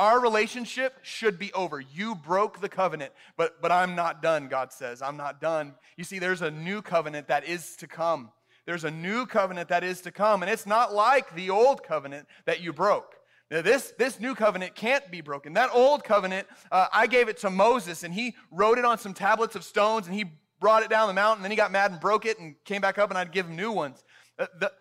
Our 0.01 0.19
relationship 0.19 0.95
should 1.03 1.39
be 1.39 1.53
over. 1.53 1.79
You 1.79 2.15
broke 2.15 2.63
the 2.63 2.71
covenant, 2.71 3.13
but, 3.37 3.61
but 3.61 3.71
I'm 3.71 3.95
not 3.95 4.23
done, 4.23 4.49
God 4.49 4.73
says. 4.73 5.03
I'm 5.03 5.19
not 5.19 5.43
done. 5.43 5.75
You 5.99 6.05
see, 6.05 6.19
there's 6.19 6.41
a 6.41 6.51
new 6.51 6.81
covenant 6.81 7.29
that 7.29 7.47
is 7.47 7.77
to 7.77 7.87
come. 7.87 8.31
There's 8.65 8.85
a 8.85 8.91
new 8.91 9.27
covenant 9.27 9.69
that 9.69 9.85
is 9.85 10.01
to 10.01 10.11
come, 10.11 10.43
and 10.43 10.51
it's 10.51 10.65
not 10.65 10.95
like 10.95 11.35
the 11.35 11.51
old 11.51 11.83
covenant 11.83 12.29
that 12.47 12.63
you 12.63 12.73
broke. 12.73 13.17
Now, 13.51 13.61
this, 13.61 13.93
this 13.99 14.19
new 14.19 14.35
covenant 14.35 14.75
can't 14.75 15.11
be 15.11 15.21
broken. 15.21 15.53
That 15.53 15.69
old 15.75 16.03
covenant, 16.03 16.49
uh, 16.73 16.87
I 16.91 17.07
gave 17.07 17.29
it 17.29 17.37
to 17.41 17.51
Moses, 17.51 18.03
and 18.03 18.15
he 18.15 18.35
wrote 18.51 18.79
it 18.79 18.87
on 18.87 18.97
some 18.97 19.13
tablets 19.13 19.55
of 19.55 19.65
stones, 19.65 20.07
and 20.07 20.17
he 20.17 20.25
brought 20.61 20.83
it 20.83 20.89
down 20.89 21.09
the 21.09 21.13
mountain, 21.13 21.41
and 21.41 21.45
then 21.45 21.51
he 21.51 21.59
got 21.59 21.73
mad 21.73 21.91
and 21.91 22.01
broke 22.01 22.25
it 22.25 22.39
and 22.39 22.55
came 22.65 22.81
back 22.81 22.97
up, 22.97 23.11
and 23.11 23.19
I'd 23.19 23.33
give 23.33 23.49
him 23.49 23.55
new 23.55 23.71
ones. 23.71 24.03
Uh, 24.39 24.47
the, 24.61 24.73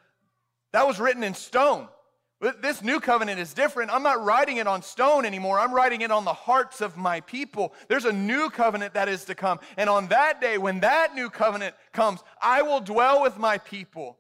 that 0.72 0.88
was 0.88 0.98
written 0.98 1.24
in 1.24 1.34
stone. 1.34 1.90
This 2.62 2.82
new 2.82 3.02
covenant 3.02 3.40
is 3.40 3.54
different. 3.54 3.92
I'm 3.92 4.04
not 4.04 4.24
writing 4.24 4.58
it 4.58 4.68
on 4.68 4.82
stone 4.82 5.26
anymore. 5.26 5.60
I'm 5.60 5.74
writing 5.74 6.02
it 6.02 6.12
on 6.12 6.24
the 6.24 6.34
hearts 6.34 6.80
of 6.80 6.96
my 6.96 7.20
people. 7.22 7.74
There's 7.90 8.06
a 8.06 8.14
new 8.14 8.50
covenant 8.50 8.94
that 8.94 9.10
is 9.10 9.26
to 9.26 9.36
come. 9.36 9.60
And 9.76 9.90
on 9.90 10.08
that 10.08 10.40
day, 10.40 10.58
when 10.58 10.80
that 10.80 11.14
new 11.14 11.30
covenant 11.30 11.76
comes, 11.92 12.22
I 12.42 12.62
will 12.62 12.80
dwell 12.80 13.22
with 13.22 13.38
my 13.38 13.58
people 13.58 14.20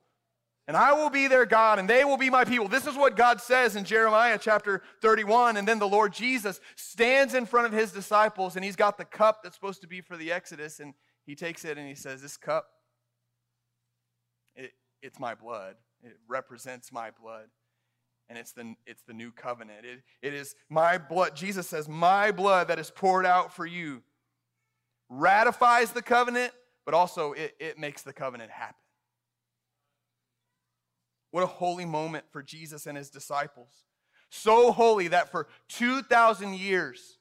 and 0.70 0.78
I 0.78 0.94
will 0.94 1.10
be 1.10 1.28
their 1.28 1.48
God, 1.48 1.80
and 1.80 1.90
they 1.90 2.06
will 2.06 2.16
be 2.16 2.30
my 2.30 2.46
people. 2.46 2.68
This 2.68 2.86
is 2.86 2.96
what 2.96 3.16
God 3.16 3.42
says 3.42 3.76
in 3.76 3.86
Jeremiah 3.86 4.38
chapter 4.40 4.84
31. 5.02 5.58
And 5.58 5.68
then 5.68 5.80
the 5.80 5.88
Lord 5.88 6.14
Jesus 6.14 6.62
stands 6.76 7.34
in 7.34 7.48
front 7.48 7.66
of 7.66 7.74
his 7.74 7.92
disciples, 7.92 8.56
and 8.56 8.64
he's 8.64 8.76
got 8.76 9.00
the 9.00 9.04
cup 9.04 9.42
that's 9.42 9.56
supposed 9.56 9.82
to 9.82 9.88
be 9.88 10.00
for 10.00 10.16
the 10.16 10.32
Exodus, 10.32 10.80
and 10.80 10.94
he 11.26 11.34
takes 11.34 11.66
it 11.66 11.80
and 11.80 11.88
he 11.88 11.96
says, 11.96 12.22
This 12.22 12.38
cup, 12.38 12.68
it, 14.56 14.74
it's 15.02 15.20
my 15.20 15.34
blood. 15.34 15.74
It 16.04 16.18
represents 16.28 16.92
my 16.92 17.10
blood. 17.20 17.48
And 18.30 18.38
it's 18.38 18.52
the, 18.52 18.76
it's 18.86 19.02
the 19.04 19.14
new 19.14 19.32
covenant. 19.32 19.86
It, 19.86 20.02
it 20.22 20.34
is 20.34 20.56
my 20.70 21.00
blood. 21.00 21.36
Jesus 21.36 21.68
says, 21.68 21.90
My 21.90 22.32
blood 22.32 22.68
that 22.68 22.78
is 22.78 22.92
poured 22.92 23.26
out 23.26 23.56
for 23.56 23.66
you 23.66 24.04
ratifies 25.10 25.92
the 25.92 26.04
covenant, 26.04 26.54
but 26.86 26.94
also 26.94 27.34
it, 27.34 27.56
it 27.60 27.80
makes 27.80 28.04
the 28.04 28.14
covenant 28.14 28.52
happen. 28.52 28.76
What 31.32 31.44
a 31.44 31.48
holy 31.48 31.86
moment 31.86 32.26
for 32.32 32.42
Jesus 32.42 32.86
and 32.86 32.98
his 32.98 33.10
disciples. 33.10 33.70
So 34.30 34.72
holy 34.72 35.08
that 35.10 35.32
for 35.32 35.48
2,000 35.70 36.56
years, 36.56 37.18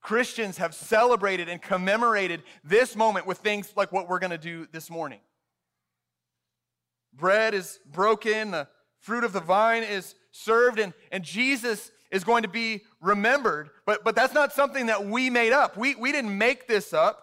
Christians 0.00 0.58
have 0.58 0.74
celebrated 0.74 1.48
and 1.48 1.60
commemorated 1.60 2.42
this 2.62 2.94
moment 2.94 3.26
with 3.26 3.38
things 3.38 3.72
like 3.76 3.92
what 3.92 4.08
we're 4.08 4.18
going 4.18 4.30
to 4.30 4.38
do 4.38 4.66
this 4.72 4.90
morning. 4.90 5.20
Bread 7.12 7.54
is 7.54 7.80
broken, 7.90 8.52
the 8.52 8.68
fruit 9.00 9.24
of 9.24 9.32
the 9.32 9.40
vine 9.40 9.82
is 9.82 10.14
served, 10.30 10.78
and, 10.78 10.92
and 11.12 11.24
Jesus 11.24 11.90
is 12.10 12.24
going 12.24 12.42
to 12.42 12.48
be 12.48 12.82
remembered. 13.00 13.70
But, 13.86 14.04
but 14.04 14.14
that's 14.14 14.34
not 14.34 14.52
something 14.52 14.86
that 14.86 15.06
we 15.06 15.30
made 15.30 15.52
up. 15.52 15.76
We, 15.76 15.94
we 15.94 16.12
didn't 16.12 16.36
make 16.36 16.66
this 16.66 16.92
up. 16.92 17.22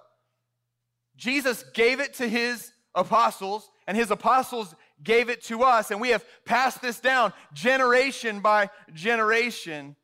Jesus 1.15 1.63
gave 1.73 1.99
it 1.99 2.13
to 2.15 2.27
his 2.27 2.71
apostles, 2.93 3.69
and 3.87 3.97
his 3.97 4.11
apostles 4.11 4.75
gave 5.03 5.29
it 5.29 5.43
to 5.43 5.63
us, 5.63 5.91
and 5.91 5.99
we 5.99 6.09
have 6.09 6.25
passed 6.45 6.81
this 6.81 6.99
down 6.99 7.33
generation 7.53 8.39
by 8.39 8.69
generation. 8.93 9.95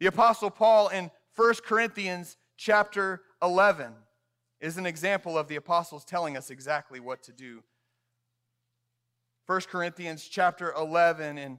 The 0.00 0.06
Apostle 0.06 0.50
Paul 0.50 0.88
in 0.88 1.10
1 1.36 1.54
Corinthians 1.66 2.36
chapter 2.56 3.22
11 3.42 3.92
is 4.60 4.76
an 4.76 4.86
example 4.86 5.38
of 5.38 5.48
the 5.48 5.56
apostles 5.56 6.04
telling 6.04 6.36
us 6.36 6.50
exactly 6.50 6.98
what 7.00 7.22
to 7.24 7.32
do. 7.32 7.62
1 9.46 9.60
Corinthians 9.62 10.24
chapter 10.24 10.72
11 10.72 11.38
and, 11.38 11.58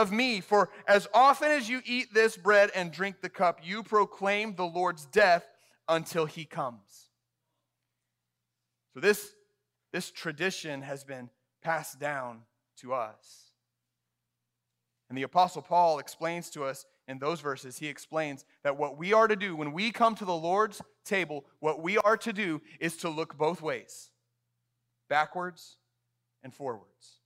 of 0.00 0.10
me. 0.10 0.40
For 0.40 0.70
as 0.88 1.06
often 1.14 1.50
as 1.50 1.68
you 1.68 1.80
eat 1.84 2.12
this 2.12 2.36
bread 2.36 2.70
and 2.74 2.90
drink 2.90 3.20
the 3.20 3.28
cup, 3.28 3.60
you 3.62 3.82
proclaim 3.82 4.54
the 4.54 4.64
Lord's 4.64 5.06
death 5.06 5.46
until 5.88 6.26
he 6.26 6.44
comes. 6.44 7.08
So, 8.94 9.00
this, 9.00 9.34
this 9.92 10.10
tradition 10.10 10.82
has 10.82 11.04
been 11.04 11.30
passed 11.62 12.00
down 12.00 12.40
to 12.78 12.94
us. 12.94 13.50
And 15.08 15.18
the 15.18 15.22
Apostle 15.22 15.62
Paul 15.62 15.98
explains 15.98 16.50
to 16.50 16.64
us 16.64 16.86
in 17.08 17.18
those 17.18 17.40
verses, 17.40 17.78
he 17.78 17.88
explains 17.88 18.44
that 18.62 18.76
what 18.76 18.96
we 18.96 19.12
are 19.12 19.26
to 19.26 19.34
do 19.34 19.56
when 19.56 19.72
we 19.72 19.90
come 19.90 20.14
to 20.14 20.24
the 20.24 20.32
Lord's 20.32 20.80
table, 21.04 21.44
what 21.58 21.82
we 21.82 21.98
are 21.98 22.16
to 22.16 22.32
do 22.32 22.62
is 22.78 22.96
to 22.98 23.08
look 23.08 23.36
both 23.36 23.60
ways 23.60 24.10
backwards 25.08 25.78
and 26.44 26.54
forwards. 26.54 27.18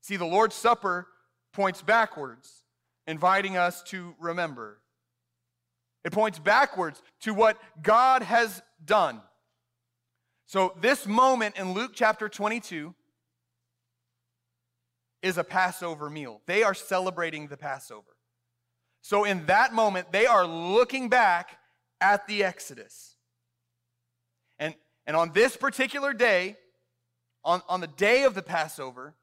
See, 0.00 0.16
the 0.16 0.24
Lord's 0.24 0.56
Supper 0.56 1.06
points 1.52 1.82
backwards, 1.82 2.64
inviting 3.06 3.56
us 3.56 3.82
to 3.84 4.14
remember. 4.18 4.78
It 6.04 6.12
points 6.12 6.38
backwards 6.38 7.02
to 7.20 7.34
what 7.34 7.58
God 7.82 8.22
has 8.22 8.62
done. 8.84 9.20
So, 10.46 10.74
this 10.80 11.06
moment 11.06 11.56
in 11.56 11.72
Luke 11.72 11.92
chapter 11.94 12.28
22 12.28 12.94
is 15.22 15.38
a 15.38 15.44
Passover 15.44 16.10
meal. 16.10 16.40
They 16.46 16.62
are 16.62 16.74
celebrating 16.74 17.46
the 17.46 17.56
Passover. 17.56 18.16
So, 19.00 19.24
in 19.24 19.46
that 19.46 19.72
moment, 19.72 20.12
they 20.12 20.26
are 20.26 20.46
looking 20.46 21.08
back 21.08 21.58
at 22.00 22.26
the 22.26 22.44
Exodus. 22.44 23.16
And, 24.58 24.74
and 25.06 25.16
on 25.16 25.32
this 25.32 25.56
particular 25.56 26.12
day, 26.12 26.56
on, 27.44 27.62
on 27.68 27.80
the 27.80 27.86
day 27.86 28.24
of 28.24 28.34
the 28.34 28.42
Passover, 28.42 29.14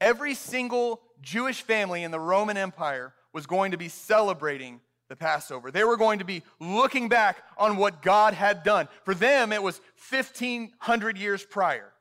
every 0.00 0.34
single 0.34 1.00
Jewish 1.20 1.62
family 1.62 2.02
in 2.02 2.10
the 2.10 2.20
Roman 2.20 2.56
Empire 2.56 3.14
was 3.32 3.46
going 3.46 3.72
to 3.72 3.76
be 3.76 3.88
celebrating 3.88 4.80
the 5.08 5.16
Passover. 5.16 5.70
They 5.70 5.84
were 5.84 5.96
going 5.96 6.20
to 6.20 6.24
be 6.24 6.42
looking 6.60 7.08
back 7.08 7.42
on 7.58 7.76
what 7.76 8.00
God 8.00 8.32
had 8.32 8.62
done. 8.62 8.88
For 9.04 9.14
them, 9.14 9.52
it 9.52 9.62
was 9.62 9.80
1,500 10.08 11.18
years 11.18 11.44
prior. 11.44 11.92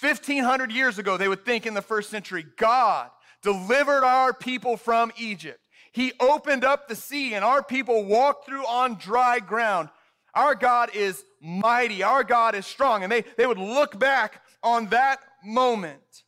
1500 0.00 0.72
years 0.72 0.98
ago, 0.98 1.16
they 1.16 1.28
would 1.28 1.44
think 1.44 1.66
in 1.66 1.74
the 1.74 1.82
first 1.82 2.10
century, 2.10 2.44
God 2.56 3.10
delivered 3.42 4.04
our 4.04 4.32
people 4.32 4.76
from 4.76 5.12
Egypt. 5.16 5.60
He 5.92 6.12
opened 6.20 6.64
up 6.64 6.88
the 6.88 6.96
sea 6.96 7.34
and 7.34 7.44
our 7.44 7.62
people 7.62 8.04
walked 8.04 8.46
through 8.46 8.66
on 8.66 8.96
dry 8.96 9.38
ground. 9.38 9.88
Our 10.34 10.54
God 10.54 10.94
is 10.94 11.24
mighty. 11.40 12.02
Our 12.02 12.24
God 12.24 12.54
is 12.54 12.66
strong. 12.66 13.02
And 13.02 13.10
they, 13.10 13.24
they 13.38 13.46
would 13.46 13.58
look 13.58 13.98
back 13.98 14.42
on 14.62 14.88
that 14.88 15.20
moment. 15.42 16.24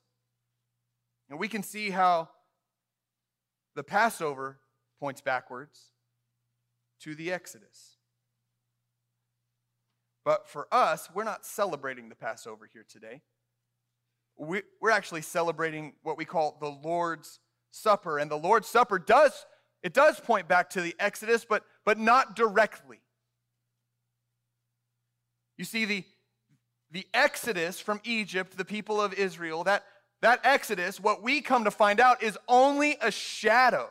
And 1.30 1.38
we 1.38 1.48
can 1.48 1.62
see 1.62 1.90
how 1.90 2.28
the 3.74 3.84
Passover 3.84 4.58
points 4.98 5.20
backwards 5.20 5.80
to 7.00 7.14
the 7.14 7.32
Exodus. 7.32 7.96
But 10.24 10.48
for 10.48 10.68
us, 10.72 11.08
we're 11.14 11.24
not 11.24 11.46
celebrating 11.46 12.08
the 12.08 12.14
Passover 12.14 12.68
here 12.72 12.84
today. 12.88 13.22
We, 14.36 14.62
are 14.82 14.90
actually 14.90 15.22
celebrating 15.22 15.94
what 16.02 16.18
we 16.18 16.24
call 16.24 16.56
the 16.60 16.68
Lord's 16.68 17.40
Supper. 17.70 18.18
And 18.18 18.30
the 18.30 18.36
Lord's 18.36 18.68
Supper 18.68 18.98
does, 18.98 19.46
it 19.82 19.94
does 19.94 20.20
point 20.20 20.48
back 20.48 20.70
to 20.70 20.80
the 20.80 20.94
Exodus, 20.98 21.44
but, 21.44 21.64
but 21.84 21.98
not 21.98 22.36
directly. 22.36 23.00
You 25.56 25.64
see, 25.64 25.84
the, 25.84 26.04
the 26.90 27.06
Exodus 27.12 27.80
from 27.80 28.00
Egypt, 28.04 28.56
the 28.56 28.64
people 28.64 29.00
of 29.00 29.12
Israel, 29.14 29.64
that, 29.64 29.84
that 30.22 30.40
Exodus, 30.44 31.00
what 31.00 31.22
we 31.22 31.40
come 31.40 31.64
to 31.64 31.70
find 31.70 32.00
out, 32.00 32.22
is 32.22 32.37
only 32.48 32.96
a 33.00 33.11
shadow 33.11 33.88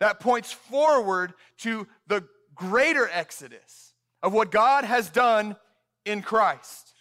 that 0.00 0.20
points 0.20 0.52
forward 0.52 1.34
to 1.58 1.86
the 2.06 2.24
greater 2.54 3.08
Exodus 3.12 3.94
of 4.22 4.32
what 4.32 4.50
God 4.50 4.84
has 4.84 5.08
done 5.10 5.56
in 6.04 6.22
Christ. 6.22 6.92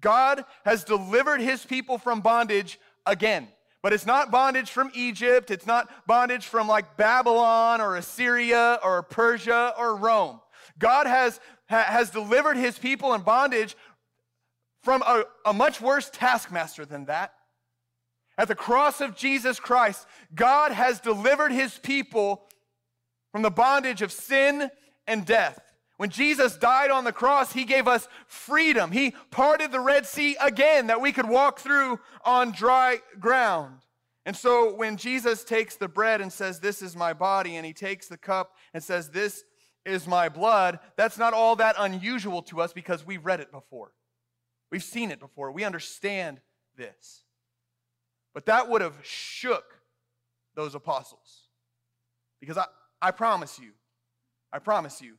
God 0.00 0.44
has 0.64 0.84
delivered 0.84 1.40
his 1.40 1.64
people 1.64 1.98
from 1.98 2.20
bondage 2.20 2.78
again. 3.04 3.48
But 3.82 3.92
it's 3.92 4.06
not 4.06 4.30
bondage 4.30 4.70
from 4.70 4.90
Egypt. 4.94 5.50
It's 5.50 5.66
not 5.66 5.88
bondage 6.06 6.46
from 6.46 6.66
like 6.66 6.96
Babylon 6.96 7.80
or 7.80 7.96
Assyria 7.96 8.80
or 8.82 9.02
Persia 9.02 9.74
or 9.78 9.96
Rome. 9.96 10.40
God 10.78 11.06
has, 11.06 11.40
has 11.66 12.10
delivered 12.10 12.56
his 12.56 12.78
people 12.78 13.14
in 13.14 13.22
bondage 13.22 13.76
from 14.86 15.02
a, 15.02 15.24
a 15.44 15.52
much 15.52 15.80
worse 15.80 16.08
taskmaster 16.10 16.86
than 16.86 17.06
that. 17.06 17.32
At 18.38 18.46
the 18.46 18.54
cross 18.54 19.00
of 19.00 19.16
Jesus 19.16 19.58
Christ, 19.58 20.06
God 20.32 20.70
has 20.70 21.00
delivered 21.00 21.50
his 21.50 21.76
people 21.76 22.44
from 23.32 23.42
the 23.42 23.50
bondage 23.50 24.00
of 24.00 24.12
sin 24.12 24.70
and 25.08 25.26
death. 25.26 25.58
When 25.96 26.08
Jesus 26.08 26.56
died 26.56 26.92
on 26.92 27.02
the 27.02 27.10
cross, 27.10 27.52
he 27.52 27.64
gave 27.64 27.88
us 27.88 28.06
freedom. 28.28 28.92
He 28.92 29.12
parted 29.32 29.72
the 29.72 29.80
Red 29.80 30.06
Sea 30.06 30.36
again 30.40 30.86
that 30.86 31.00
we 31.00 31.10
could 31.10 31.28
walk 31.28 31.58
through 31.58 31.98
on 32.24 32.52
dry 32.52 33.00
ground. 33.18 33.80
And 34.24 34.36
so 34.36 34.72
when 34.72 34.96
Jesus 34.96 35.42
takes 35.42 35.74
the 35.74 35.88
bread 35.88 36.20
and 36.20 36.32
says, 36.32 36.60
This 36.60 36.80
is 36.80 36.94
my 36.94 37.12
body, 37.12 37.56
and 37.56 37.66
he 37.66 37.72
takes 37.72 38.06
the 38.06 38.18
cup 38.18 38.52
and 38.72 38.84
says, 38.84 39.08
This 39.08 39.42
is 39.84 40.06
my 40.06 40.28
blood, 40.28 40.78
that's 40.96 41.18
not 41.18 41.34
all 41.34 41.56
that 41.56 41.74
unusual 41.76 42.42
to 42.42 42.60
us 42.60 42.72
because 42.72 43.04
we've 43.04 43.26
read 43.26 43.40
it 43.40 43.50
before. 43.50 43.90
We've 44.70 44.82
seen 44.82 45.10
it 45.10 45.20
before. 45.20 45.50
We 45.52 45.64
understand 45.64 46.40
this. 46.76 47.22
But 48.34 48.46
that 48.46 48.68
would 48.68 48.82
have 48.82 48.96
shook 49.02 49.64
those 50.54 50.74
apostles. 50.74 51.48
Because 52.40 52.58
I, 52.58 52.66
I 53.00 53.10
promise 53.10 53.58
you, 53.58 53.70
I 54.52 54.58
promise 54.58 55.00
you 55.00 55.14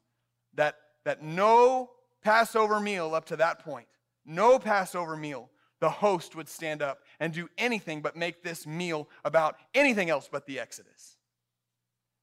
that, 0.56 0.76
that 1.06 1.24
no 1.24 1.92
Passover 2.24 2.80
meal 2.80 3.16
up 3.16 3.26
to 3.26 3.38
that 3.38 3.60
point, 3.60 3.88
no 4.26 4.60
Passover 4.60 5.16
meal, 5.16 5.50
the 5.80 5.90
host 5.90 6.36
would 6.36 6.50
stand 6.50 6.82
up 6.82 7.00
and 7.20 7.34
do 7.34 7.50
anything 7.58 8.02
but 8.02 8.16
make 8.16 8.44
this 8.44 8.66
meal 8.66 9.08
about 9.24 9.58
anything 9.74 10.10
else 10.10 10.28
but 10.32 10.46
the 10.46 10.60
Exodus. 10.60 11.18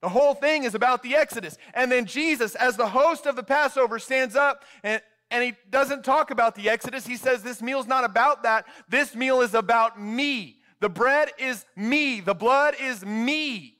The 0.02 0.08
whole 0.08 0.34
thing 0.34 0.64
is 0.64 0.74
about 0.74 1.02
the 1.02 1.16
Exodus. 1.16 1.56
And 1.72 1.90
then 1.90 2.04
Jesus, 2.04 2.54
as 2.56 2.76
the 2.76 2.88
host 2.88 3.26
of 3.26 3.36
the 3.36 3.42
Passover, 3.42 3.98
stands 3.98 4.36
up 4.36 4.64
and, 4.82 5.00
and 5.34 5.42
he 5.42 5.54
doesn't 5.68 6.04
talk 6.04 6.30
about 6.30 6.54
the 6.54 6.70
Exodus. 6.70 7.08
He 7.08 7.16
says, 7.16 7.42
This 7.42 7.60
meal's 7.60 7.88
not 7.88 8.04
about 8.04 8.44
that. 8.44 8.66
This 8.88 9.16
meal 9.16 9.40
is 9.40 9.52
about 9.52 10.00
me. 10.00 10.58
The 10.78 10.88
bread 10.88 11.30
is 11.38 11.66
me. 11.74 12.20
The 12.20 12.34
blood 12.34 12.76
is 12.80 13.04
me. 13.04 13.78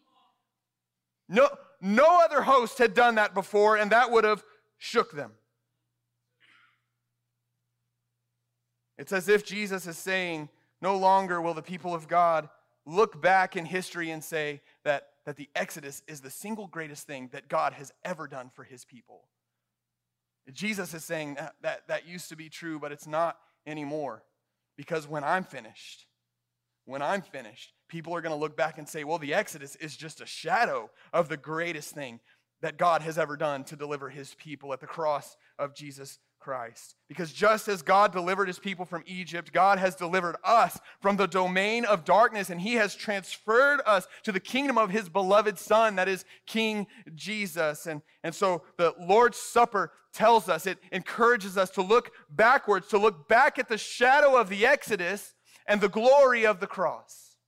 No, 1.29 1.49
no 1.81 2.21
other 2.25 2.43
host 2.43 2.79
had 2.79 2.93
done 2.93 3.15
that 3.15 3.35
before, 3.35 3.77
and 3.77 3.93
that 3.93 4.11
would 4.11 4.25
have 4.25 4.43
shook 4.79 5.13
them. 5.13 5.31
It's 8.99 9.13
as 9.13 9.29
if 9.29 9.47
Jesus 9.47 9.87
is 9.87 9.97
saying, 9.97 10.49
No 10.83 10.97
longer 10.97 11.41
will 11.41 11.55
the 11.55 11.63
people 11.63 11.95
of 11.95 12.09
God 12.09 12.49
look 12.85 13.23
back 13.23 13.55
in 13.55 13.65
history 13.65 14.11
and 14.11 14.25
say 14.25 14.61
that 14.83 15.07
that 15.25 15.37
the 15.37 15.49
Exodus 15.55 16.03
is 16.09 16.21
the 16.21 16.31
single 16.31 16.67
greatest 16.67 17.07
thing 17.07 17.31
that 17.33 17.49
God 17.49 17.75
has 17.75 17.93
ever 18.05 18.27
done 18.27 18.51
for 18.53 18.65
his 18.65 18.85
people. 18.85 19.29
Jesus 20.53 20.93
is 20.95 21.05
saying 21.05 21.35
that, 21.35 21.55
that, 21.63 21.89
that 21.89 22.07
used 22.07 22.29
to 22.29 22.37
be 22.37 22.49
true, 22.49 22.79
but 22.79 22.93
it's 22.93 23.07
not 23.07 23.39
anymore. 23.67 24.23
Because 24.77 25.09
when 25.09 25.25
I'm 25.25 25.45
finished, 25.45 26.07
when 26.85 27.01
I'm 27.01 27.23
finished, 27.23 27.73
people 27.89 28.15
are 28.15 28.21
going 28.21 28.35
to 28.35 28.41
look 28.41 28.57
back 28.57 28.79
and 28.79 28.89
say, 28.89 29.05
well, 29.05 29.19
the 29.19 29.35
Exodus 29.35 29.77
is 29.77 29.97
just 29.97 30.21
a 30.21 30.27
shadow 30.27 30.91
of 31.13 31.29
the 31.29 31.37
greatest 31.37 31.95
thing 31.95 32.21
that 32.61 32.79
God 32.79 33.03
has 33.03 33.19
ever 33.19 33.37
done 33.37 33.65
to 33.65 33.77
deliver 33.77 34.09
his 34.09 34.35
people 34.35 34.73
at 34.73 34.81
the 34.81 34.87
cross 34.87 35.37
of 35.59 35.75
Jesus 35.75 36.19
Christ. 36.45 36.97
Because 37.09 37.33
just 37.33 37.69
as 37.69 37.81
God 37.81 38.13
delivered 38.13 38.49
his 38.49 38.59
people 38.59 38.85
from 38.85 39.03
Egypt, 39.07 39.51
God 39.51 39.79
has 39.79 39.95
delivered 39.95 40.37
us 40.45 40.79
from 41.01 41.17
the 41.17 41.27
domain 41.27 41.87
of 41.87 42.05
darkness, 42.05 42.51
and 42.51 42.61
he 42.61 42.75
has 42.75 42.95
transferred 42.95 43.81
us 43.87 44.07
to 44.25 44.31
the 44.31 44.41
kingdom 44.41 44.77
of 44.77 44.91
his 44.91 45.09
beloved 45.09 45.59
Son, 45.59 45.97
that 45.97 46.07
is 46.07 46.27
King 46.47 46.87
Jesus. 47.15 47.87
And, 47.87 48.03
and 48.23 48.35
so 48.35 48.63
the 48.77 48.95
Lord's 49.01 49.39
Supper 49.39 49.93
tells 50.13 50.51
us, 50.51 50.67
it 50.67 50.77
encourages 50.93 51.57
us 51.57 51.71
to 51.71 51.83
look 51.83 52.11
backwards, 52.29 52.89
to 52.89 52.99
look 52.99 53.27
back 53.27 53.59
at 53.59 53.71
the 53.71 53.79
shadow 53.79 54.37
of 54.37 54.51
the 54.51 54.67
Exodus 54.67 55.33
and 55.67 55.81
the 55.81 55.89
glory 55.89 56.45
of 56.45 56.61
the 56.61 56.67
cross. 56.67 57.39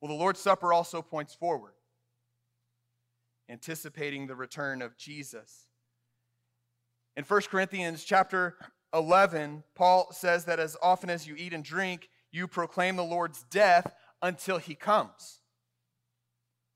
Well, 0.00 0.08
the 0.08 0.18
Lord's 0.18 0.40
Supper 0.40 0.72
also 0.72 1.02
points 1.02 1.34
forward, 1.34 1.74
anticipating 3.48 4.26
the 4.26 4.34
return 4.34 4.82
of 4.82 4.98
Jesus 4.98 5.63
in 7.16 7.24
1 7.24 7.40
Corinthians 7.42 8.04
chapter 8.04 8.56
11, 8.92 9.64
Paul 9.74 10.08
says 10.12 10.44
that 10.44 10.60
as 10.60 10.76
often 10.82 11.10
as 11.10 11.26
you 11.26 11.34
eat 11.36 11.52
and 11.52 11.64
drink, 11.64 12.08
you 12.32 12.48
proclaim 12.48 12.96
the 12.96 13.04
Lord's 13.04 13.44
death 13.50 13.94
until 14.22 14.58
he 14.58 14.74
comes. 14.74 15.40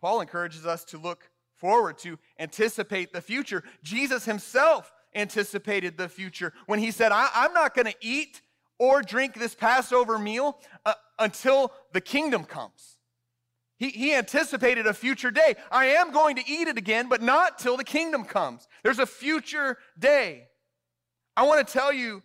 Paul 0.00 0.20
encourages 0.20 0.64
us 0.64 0.84
to 0.86 0.98
look 0.98 1.30
forward, 1.56 1.98
to 1.98 2.18
anticipate 2.38 3.12
the 3.12 3.20
future. 3.20 3.64
Jesus 3.82 4.24
himself 4.24 4.92
anticipated 5.14 5.96
the 5.96 6.08
future 6.08 6.52
when 6.66 6.78
he 6.78 6.90
said, 6.90 7.10
I- 7.10 7.30
am 7.34 7.52
not 7.52 7.74
going 7.74 7.86
to 7.86 7.96
eat 8.00 8.42
or 8.78 9.02
drink 9.02 9.34
this 9.34 9.54
Passover 9.54 10.18
meal 10.18 10.60
uh, 10.86 10.94
until 11.18 11.72
the 11.92 12.00
kingdom 12.00 12.44
comes. 12.44 12.97
He, 13.78 13.90
he 13.90 14.14
anticipated 14.14 14.86
a 14.86 14.94
future 14.94 15.30
day. 15.30 15.54
I 15.70 15.86
am 15.86 16.10
going 16.10 16.36
to 16.36 16.42
eat 16.48 16.66
it 16.66 16.76
again, 16.76 17.08
but 17.08 17.22
not 17.22 17.58
till 17.58 17.76
the 17.76 17.84
kingdom 17.84 18.24
comes. 18.24 18.66
There's 18.82 18.98
a 18.98 19.06
future 19.06 19.78
day. 19.98 20.48
I 21.36 21.44
want 21.44 21.64
to 21.64 21.72
tell 21.72 21.92
you 21.92 22.22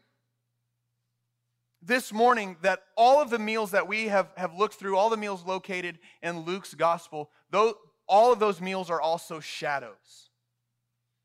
this 1.82 2.12
morning 2.12 2.58
that 2.62 2.82
all 2.98 3.22
of 3.22 3.30
the 3.30 3.38
meals 3.38 3.72
that 3.72 3.88
we 3.88 4.08
have, 4.08 4.32
have 4.36 4.56
looked 4.56 4.76
through, 4.76 4.98
all 4.98 5.10
the 5.10 5.18
meals 5.18 5.46
located 5.46 6.00
in 6.24 6.40
Luke's 6.40 6.74
gospel, 6.74 7.30
though, 7.52 7.76
all 8.08 8.34
of 8.34 8.40
those 8.40 8.60
meals 8.60 8.90
are 8.90 9.02
also 9.02 9.40
shadows. 9.40 10.30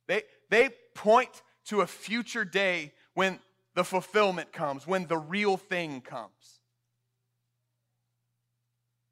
They, 0.08 0.22
they 0.50 0.70
point 0.94 1.42
to 1.66 1.80
a 1.80 1.86
future 1.86 2.44
day 2.44 2.92
when 3.14 3.38
the 3.74 3.84
fulfillment 3.84 4.52
comes, 4.52 4.86
when 4.86 5.06
the 5.06 5.18
real 5.18 5.56
thing 5.56 6.00
comes. 6.00 6.60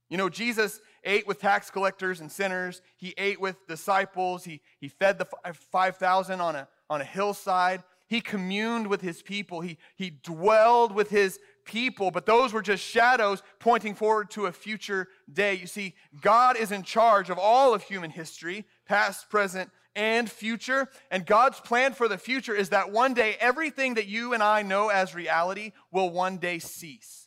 You 0.09 0.16
know, 0.16 0.29
Jesus 0.29 0.81
ate 1.07 1.27
with 1.27 1.40
tax 1.40 1.71
collectors 1.71 2.21
and 2.21 2.31
sinners. 2.31 2.83
He 2.97 3.14
ate 3.16 3.40
with 3.40 3.66
disciples. 3.66 4.45
He, 4.45 4.61
he 4.79 4.88
fed 4.88 5.19
the 5.19 5.27
uh, 5.45 5.53
5,000 5.53 6.40
on 6.40 6.57
a, 6.57 6.69
on 6.90 7.01
a 7.01 7.05
hillside. 7.05 7.83
He 8.09 8.21
communed 8.21 8.87
with 8.88 9.01
his 9.01 9.23
people. 9.23 9.61
He, 9.61 9.79
he 9.97 10.11
dwelled 10.11 10.92
with 10.92 11.11
his 11.11 11.40
people, 11.64 12.11
but 12.11 12.27
those 12.27 12.53
were 12.53 12.62
just 12.62 12.85
shadows 12.85 13.42
pointing 13.59 13.95
forward 13.95 14.31
to 14.31 14.47
a 14.47 14.53
future 14.53 15.09
day. 15.33 15.55
You 15.55 15.66
see, 15.66 15.95
God 16.21 16.57
is 16.57 16.71
in 16.71 16.83
charge 16.83 17.31
of 17.31 17.38
all 17.38 17.75
of 17.75 17.83
human 17.83 18.11
history, 18.11 18.64
past, 18.87 19.29
present, 19.29 19.71
and 19.97 20.31
future. 20.31 20.88
And 21.11 21.27
God's 21.27 21.59
plan 21.59 21.95
for 21.95 22.07
the 22.07 22.19
future 22.19 22.55
is 22.55 22.69
that 22.69 22.92
one 22.92 23.14
day 23.14 23.37
everything 23.40 23.95
that 23.95 24.07
you 24.07 24.35
and 24.35 24.42
I 24.42 24.62
know 24.62 24.88
as 24.90 25.14
reality 25.14 25.73
will 25.90 26.11
one 26.11 26.37
day 26.37 26.59
cease. 26.61 27.26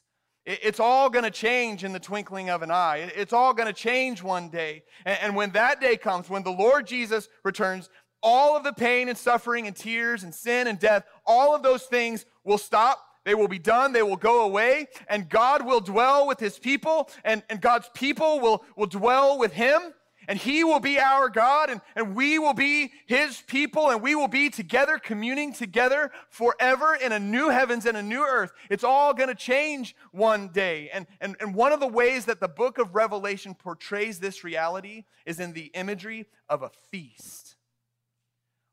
It's 0.52 0.80
all 0.80 1.12
going 1.12 1.26
to 1.26 1.32
change 1.32 1.84
in 1.84 1.94
the 1.94 2.00
twinkling 2.00 2.50
of 2.50 2.64
an 2.64 2.72
eye. 2.72 3.12
It's 3.16 3.34
all 3.34 3.54
going 3.54 3.68
to 3.68 3.74
change 3.74 4.24
one 4.24 4.50
day. 4.50 4.84
And 5.06 5.36
when 5.36 5.52
that 5.52 5.80
day 5.80 5.96
comes, 5.96 6.28
when 6.28 6.42
the 6.42 6.50
Lord 6.50 6.88
Jesus 6.88 7.30
returns, 7.44 7.88
all 8.24 8.58
of 8.58 8.64
the 8.64 8.74
pain 8.74 9.10
and 9.10 9.18
suffering 9.18 9.68
and 9.68 9.76
tears 9.76 10.24
and 10.24 10.34
sin 10.34 10.66
and 10.66 10.80
death, 10.80 11.06
all 11.24 11.54
of 11.54 11.62
those 11.62 11.84
things 11.84 12.26
will 12.44 12.58
stop. 12.58 13.00
They 13.26 13.36
will 13.36 13.48
be 13.48 13.60
done. 13.60 13.94
They 13.94 14.02
will 14.02 14.16
go 14.16 14.42
away. 14.42 14.88
And 15.08 15.30
God 15.30 15.64
will 15.64 15.82
dwell 15.82 16.26
with 16.26 16.40
his 16.40 16.58
people, 16.58 17.12
and, 17.24 17.44
and 17.48 17.62
God's 17.62 17.90
people 17.94 18.40
will, 18.40 18.64
will 18.76 18.88
dwell 18.88 19.38
with 19.38 19.54
him 19.54 19.94
and 20.30 20.38
he 20.38 20.64
will 20.64 20.80
be 20.80 21.00
our 21.00 21.28
God, 21.28 21.72
and, 21.72 21.82
and 21.96 22.16
we 22.16 22.38
will 22.38 22.54
be 22.54 22.92
his 23.08 23.42
people, 23.48 23.90
and 23.90 24.00
we 24.00 24.14
will 24.14 24.28
be 24.28 24.52
together, 24.52 25.00
communing 25.00 25.52
together 25.52 26.12
forever 26.30 26.94
in 26.94 27.12
a 27.12 27.18
new 27.18 27.50
heavens 27.50 27.88
and 27.88 27.98
a 27.98 28.04
new 28.04 28.22
earth. 28.22 28.52
It's 28.70 28.84
all 28.84 29.16
going 29.16 29.30
to 29.30 29.36
change 29.36 29.96
one 30.12 30.50
day. 30.50 30.92
And, 30.94 31.08
and, 31.20 31.36
and 31.40 31.56
one 31.56 31.72
of 31.72 31.80
the 31.80 31.88
ways 31.88 32.26
that 32.26 32.40
the 32.40 32.48
book 32.48 32.78
of 32.78 32.94
Revelation 32.94 33.56
portrays 33.56 34.20
this 34.20 34.44
reality 34.44 35.06
is 35.26 35.40
in 35.40 35.54
the 35.54 35.72
imagery 35.74 36.28
of 36.48 36.62
a 36.62 36.70
feast. 36.92 37.56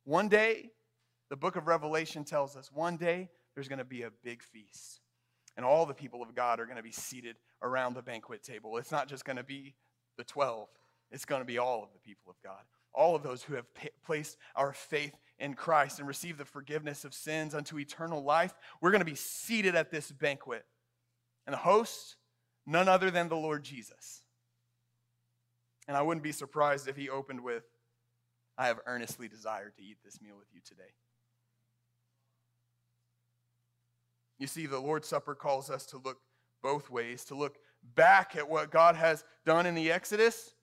One 0.05 0.29
day, 0.29 0.73
the 1.31 1.37
book 1.37 1.57
of 1.57 1.67
Revelation 1.67 2.25
tells 2.25 2.55
us, 2.55 2.71
one 2.71 2.99
day 2.99 3.31
there's 3.55 3.67
going 3.67 3.79
to 3.79 3.85
be 3.85 4.03
a 4.03 4.11
big 4.23 4.43
feast. 4.43 5.01
And 5.57 5.65
all 5.65 5.87
the 5.87 5.95
people 5.95 6.23
of 6.23 6.35
God 6.35 6.61
are 6.61 6.67
going 6.67 6.77
to 6.77 6.83
be 6.83 6.93
seated 6.93 7.37
around 7.63 7.95
the 7.95 8.03
banquet 8.03 8.43
table. 8.43 8.77
It's 8.77 8.93
not 8.93 9.09
just 9.09 9.25
going 9.25 9.39
to 9.39 9.43
be 9.43 9.75
the 10.19 10.25
12 10.25 10.69
it's 11.11 11.25
going 11.25 11.41
to 11.41 11.47
be 11.47 11.59
all 11.59 11.83
of 11.83 11.93
the 11.93 11.99
people 11.99 12.31
of 12.31 12.37
God, 12.43 12.63
all 12.93 13.15
of 13.15 13.23
those 13.23 13.43
who 13.43 13.55
have 13.55 13.67
placed 14.05 14.37
our 14.55 14.73
faith 14.73 15.15
in 15.39 15.55
Christ 15.55 15.99
and 15.99 16.09
received 16.09 16.39
the 16.39 16.45
forgiveness 16.45 17.05
of 17.05 17.15
sins 17.15 17.55
unto 17.55 17.79
eternal 17.79 18.23
life. 18.23 18.55
We're 18.81 18.91
going 18.91 19.01
to 19.01 19.05
be 19.05 19.15
seated 19.15 19.75
at 19.75 19.91
this 19.91 20.11
banquet. 20.11 20.65
And 21.47 21.53
the 21.53 21.59
host, 21.59 22.17
none 22.67 22.89
other 22.89 23.11
than 23.11 23.29
the 23.29 23.37
Lord 23.37 23.63
Jesus. 23.63 24.23
And 25.87 25.97
I 25.97 26.03
wouldn't 26.03 26.25
be 26.25 26.33
surprised 26.33 26.89
if 26.89 26.97
he 26.97 27.09
opened 27.09 27.43
with, 27.43 27.63
I 28.59 28.67
have 28.67 28.81
earnestly 28.87 29.29
desired 29.29 29.77
to 29.77 29.83
eat 29.83 29.99
this 30.05 30.21
meal 30.21 30.37
with 30.37 30.49
you 30.53 30.61
today. 30.65 30.91
You 34.39 34.47
see, 34.47 34.67
the 34.67 34.81
Lord's 34.81 35.07
Supper 35.07 35.35
calls 35.35 35.71
us 35.71 35.87
to 35.87 35.99
look 35.99 36.19
both 36.63 36.91
ways, 36.91 37.25
to 37.27 37.37
look 37.37 37.59
back 37.95 38.35
at 38.35 38.49
what 38.49 38.73
God 38.73 38.97
has 38.97 39.25
done 39.45 39.67
in 39.67 39.75
the 39.75 39.93
Exodus 39.93 40.56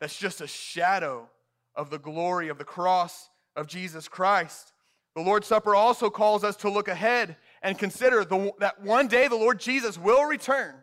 that's 0.00 0.18
just 0.18 0.40
a 0.40 0.46
shadow 0.46 1.28
of 1.74 1.90
the 1.90 1.98
glory 1.98 2.48
of 2.48 2.58
the 2.58 2.64
cross 2.64 3.28
of 3.54 3.66
Jesus 3.66 4.08
Christ. 4.08 4.72
The 5.14 5.22
Lord's 5.22 5.46
Supper 5.46 5.74
also 5.74 6.08
calls 6.08 6.44
us 6.44 6.56
to 6.56 6.70
look 6.70 6.88
ahead 6.88 7.36
and 7.62 7.78
consider 7.78 8.24
the, 8.24 8.52
that 8.60 8.82
one 8.82 9.08
day 9.08 9.28
the 9.28 9.36
Lord 9.36 9.60
Jesus 9.60 9.98
will 9.98 10.24
return. 10.24 10.74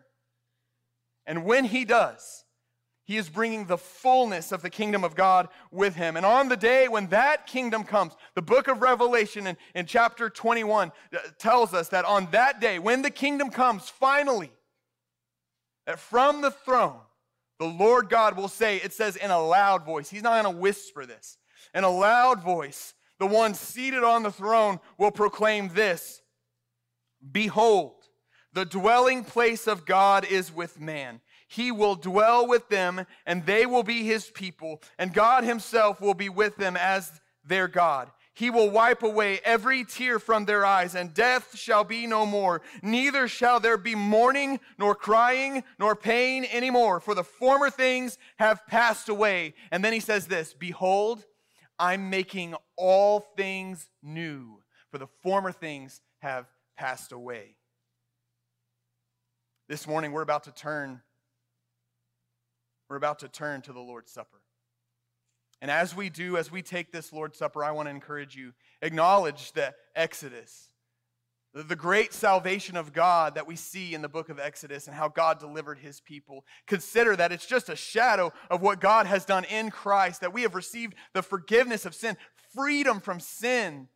And 1.26 1.44
when 1.44 1.64
he 1.64 1.84
does, 1.84 2.44
he 3.04 3.16
is 3.16 3.30
bringing 3.30 3.64
the 3.64 3.78
fullness 3.78 4.52
of 4.52 4.60
the 4.60 4.68
kingdom 4.68 5.02
of 5.02 5.14
God 5.14 5.48
with 5.70 5.94
him. 5.94 6.16
And 6.16 6.26
on 6.26 6.50
the 6.50 6.58
day 6.58 6.88
when 6.88 7.08
that 7.08 7.46
kingdom 7.46 7.84
comes, 7.84 8.12
the 8.34 8.42
book 8.42 8.68
of 8.68 8.82
Revelation 8.82 9.46
in, 9.46 9.56
in 9.74 9.86
chapter 9.86 10.28
21 10.28 10.92
uh, 11.14 11.18
tells 11.38 11.72
us 11.72 11.88
that 11.88 12.04
on 12.04 12.30
that 12.32 12.60
day, 12.60 12.78
when 12.78 13.00
the 13.00 13.10
kingdom 13.10 13.48
comes 13.48 13.88
finally, 13.88 14.52
that 15.86 15.98
from 15.98 16.42
the 16.42 16.50
throne, 16.50 17.00
the 17.58 17.66
Lord 17.66 18.08
God 18.08 18.36
will 18.36 18.48
say, 18.48 18.76
it 18.76 18.92
says 18.92 19.16
in 19.16 19.30
a 19.30 19.40
loud 19.40 19.84
voice, 19.84 20.08
He's 20.08 20.22
not 20.22 20.42
going 20.42 20.54
to 20.54 20.60
whisper 20.60 21.06
this. 21.06 21.38
In 21.74 21.84
a 21.84 21.90
loud 21.90 22.42
voice, 22.42 22.94
the 23.18 23.26
one 23.26 23.54
seated 23.54 24.04
on 24.04 24.22
the 24.22 24.32
throne 24.32 24.80
will 24.96 25.10
proclaim 25.10 25.68
this 25.68 26.22
Behold, 27.32 27.94
the 28.52 28.64
dwelling 28.64 29.24
place 29.24 29.66
of 29.66 29.84
God 29.84 30.24
is 30.24 30.52
with 30.52 30.80
man. 30.80 31.20
He 31.48 31.72
will 31.72 31.94
dwell 31.94 32.46
with 32.46 32.68
them, 32.68 33.06
and 33.26 33.44
they 33.44 33.66
will 33.66 33.82
be 33.82 34.04
his 34.04 34.26
people, 34.30 34.82
and 34.98 35.12
God 35.12 35.44
himself 35.44 36.00
will 36.00 36.14
be 36.14 36.28
with 36.28 36.56
them 36.56 36.76
as 36.76 37.10
their 37.44 37.68
God. 37.68 38.10
He 38.38 38.50
will 38.50 38.70
wipe 38.70 39.02
away 39.02 39.40
every 39.44 39.84
tear 39.84 40.20
from 40.20 40.44
their 40.44 40.64
eyes, 40.64 40.94
and 40.94 41.12
death 41.12 41.58
shall 41.58 41.82
be 41.82 42.06
no 42.06 42.24
more. 42.24 42.62
Neither 42.82 43.26
shall 43.26 43.58
there 43.58 43.76
be 43.76 43.96
mourning, 43.96 44.60
nor 44.78 44.94
crying, 44.94 45.64
nor 45.76 45.96
pain 45.96 46.46
anymore, 46.52 47.00
for 47.00 47.16
the 47.16 47.24
former 47.24 47.68
things 47.68 48.16
have 48.38 48.64
passed 48.68 49.08
away. 49.08 49.54
And 49.72 49.84
then 49.84 49.92
he 49.92 49.98
says 49.98 50.28
this 50.28 50.54
Behold, 50.54 51.24
I'm 51.80 52.10
making 52.10 52.54
all 52.76 53.26
things 53.36 53.90
new, 54.04 54.62
for 54.92 54.98
the 54.98 55.08
former 55.20 55.50
things 55.50 56.00
have 56.20 56.46
passed 56.76 57.10
away. 57.10 57.56
This 59.68 59.88
morning, 59.88 60.12
we're 60.12 60.22
about 60.22 60.44
to 60.44 60.52
turn. 60.52 61.00
We're 62.88 62.94
about 62.94 63.18
to 63.18 63.28
turn 63.28 63.62
to 63.62 63.72
the 63.72 63.80
Lord's 63.80 64.12
Supper. 64.12 64.38
And 65.60 65.70
as 65.70 65.94
we 65.94 66.08
do, 66.08 66.36
as 66.36 66.52
we 66.52 66.62
take 66.62 66.92
this 66.92 67.12
Lord's 67.12 67.38
Supper, 67.38 67.64
I 67.64 67.72
want 67.72 67.86
to 67.86 67.90
encourage 67.90 68.36
you 68.36 68.52
acknowledge 68.80 69.52
the 69.52 69.74
Exodus, 69.96 70.70
the 71.52 71.74
great 71.74 72.12
salvation 72.12 72.76
of 72.76 72.92
God 72.92 73.34
that 73.34 73.46
we 73.46 73.56
see 73.56 73.92
in 73.92 74.02
the 74.02 74.08
book 74.08 74.28
of 74.28 74.38
Exodus 74.38 74.86
and 74.86 74.94
how 74.94 75.08
God 75.08 75.40
delivered 75.40 75.78
his 75.78 76.00
people. 76.00 76.44
Consider 76.66 77.16
that 77.16 77.32
it's 77.32 77.46
just 77.46 77.68
a 77.68 77.74
shadow 77.74 78.32
of 78.50 78.62
what 78.62 78.80
God 78.80 79.06
has 79.06 79.24
done 79.24 79.44
in 79.44 79.70
Christ, 79.70 80.20
that 80.20 80.32
we 80.32 80.42
have 80.42 80.54
received 80.54 80.94
the 81.12 81.22
forgiveness 81.22 81.84
of 81.84 81.94
sin, 81.94 82.16
freedom 82.54 83.00
from 83.00 83.18
sin, 83.18 83.88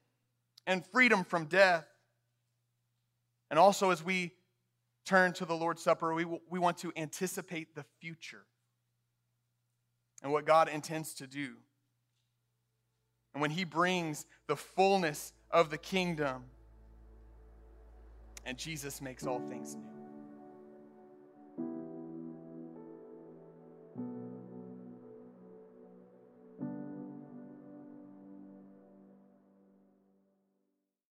and 0.67 0.85
freedom 0.87 1.23
from 1.23 1.47
death. 1.47 1.87
And 3.51 3.59
also, 3.59 3.91
as 3.91 4.03
we 4.03 4.33
turn 5.05 5.33
to 5.35 5.45
the 5.45 5.55
Lord's 5.55 5.83
Supper, 5.83 6.13
we, 6.15 6.25
we 6.25 6.59
want 6.59 6.79
to 6.79 6.93
anticipate 6.97 7.75
the 7.75 7.85
future 8.01 8.47
and 10.23 10.33
what 10.33 10.47
God 10.47 10.69
intends 10.69 11.15
to 11.15 11.27
do. 11.27 11.55
And 13.35 13.41
when 13.41 13.51
He 13.51 13.65
brings 13.65 14.27
the 14.47 14.57
fullness 14.57 15.33
of 15.51 15.71
the 15.71 15.79
kingdom, 15.79 16.45
and 18.45 18.59
Jesus 18.59 19.01
makes 19.01 19.27
all 19.27 19.41
things 19.41 19.75
new. 19.75 20.02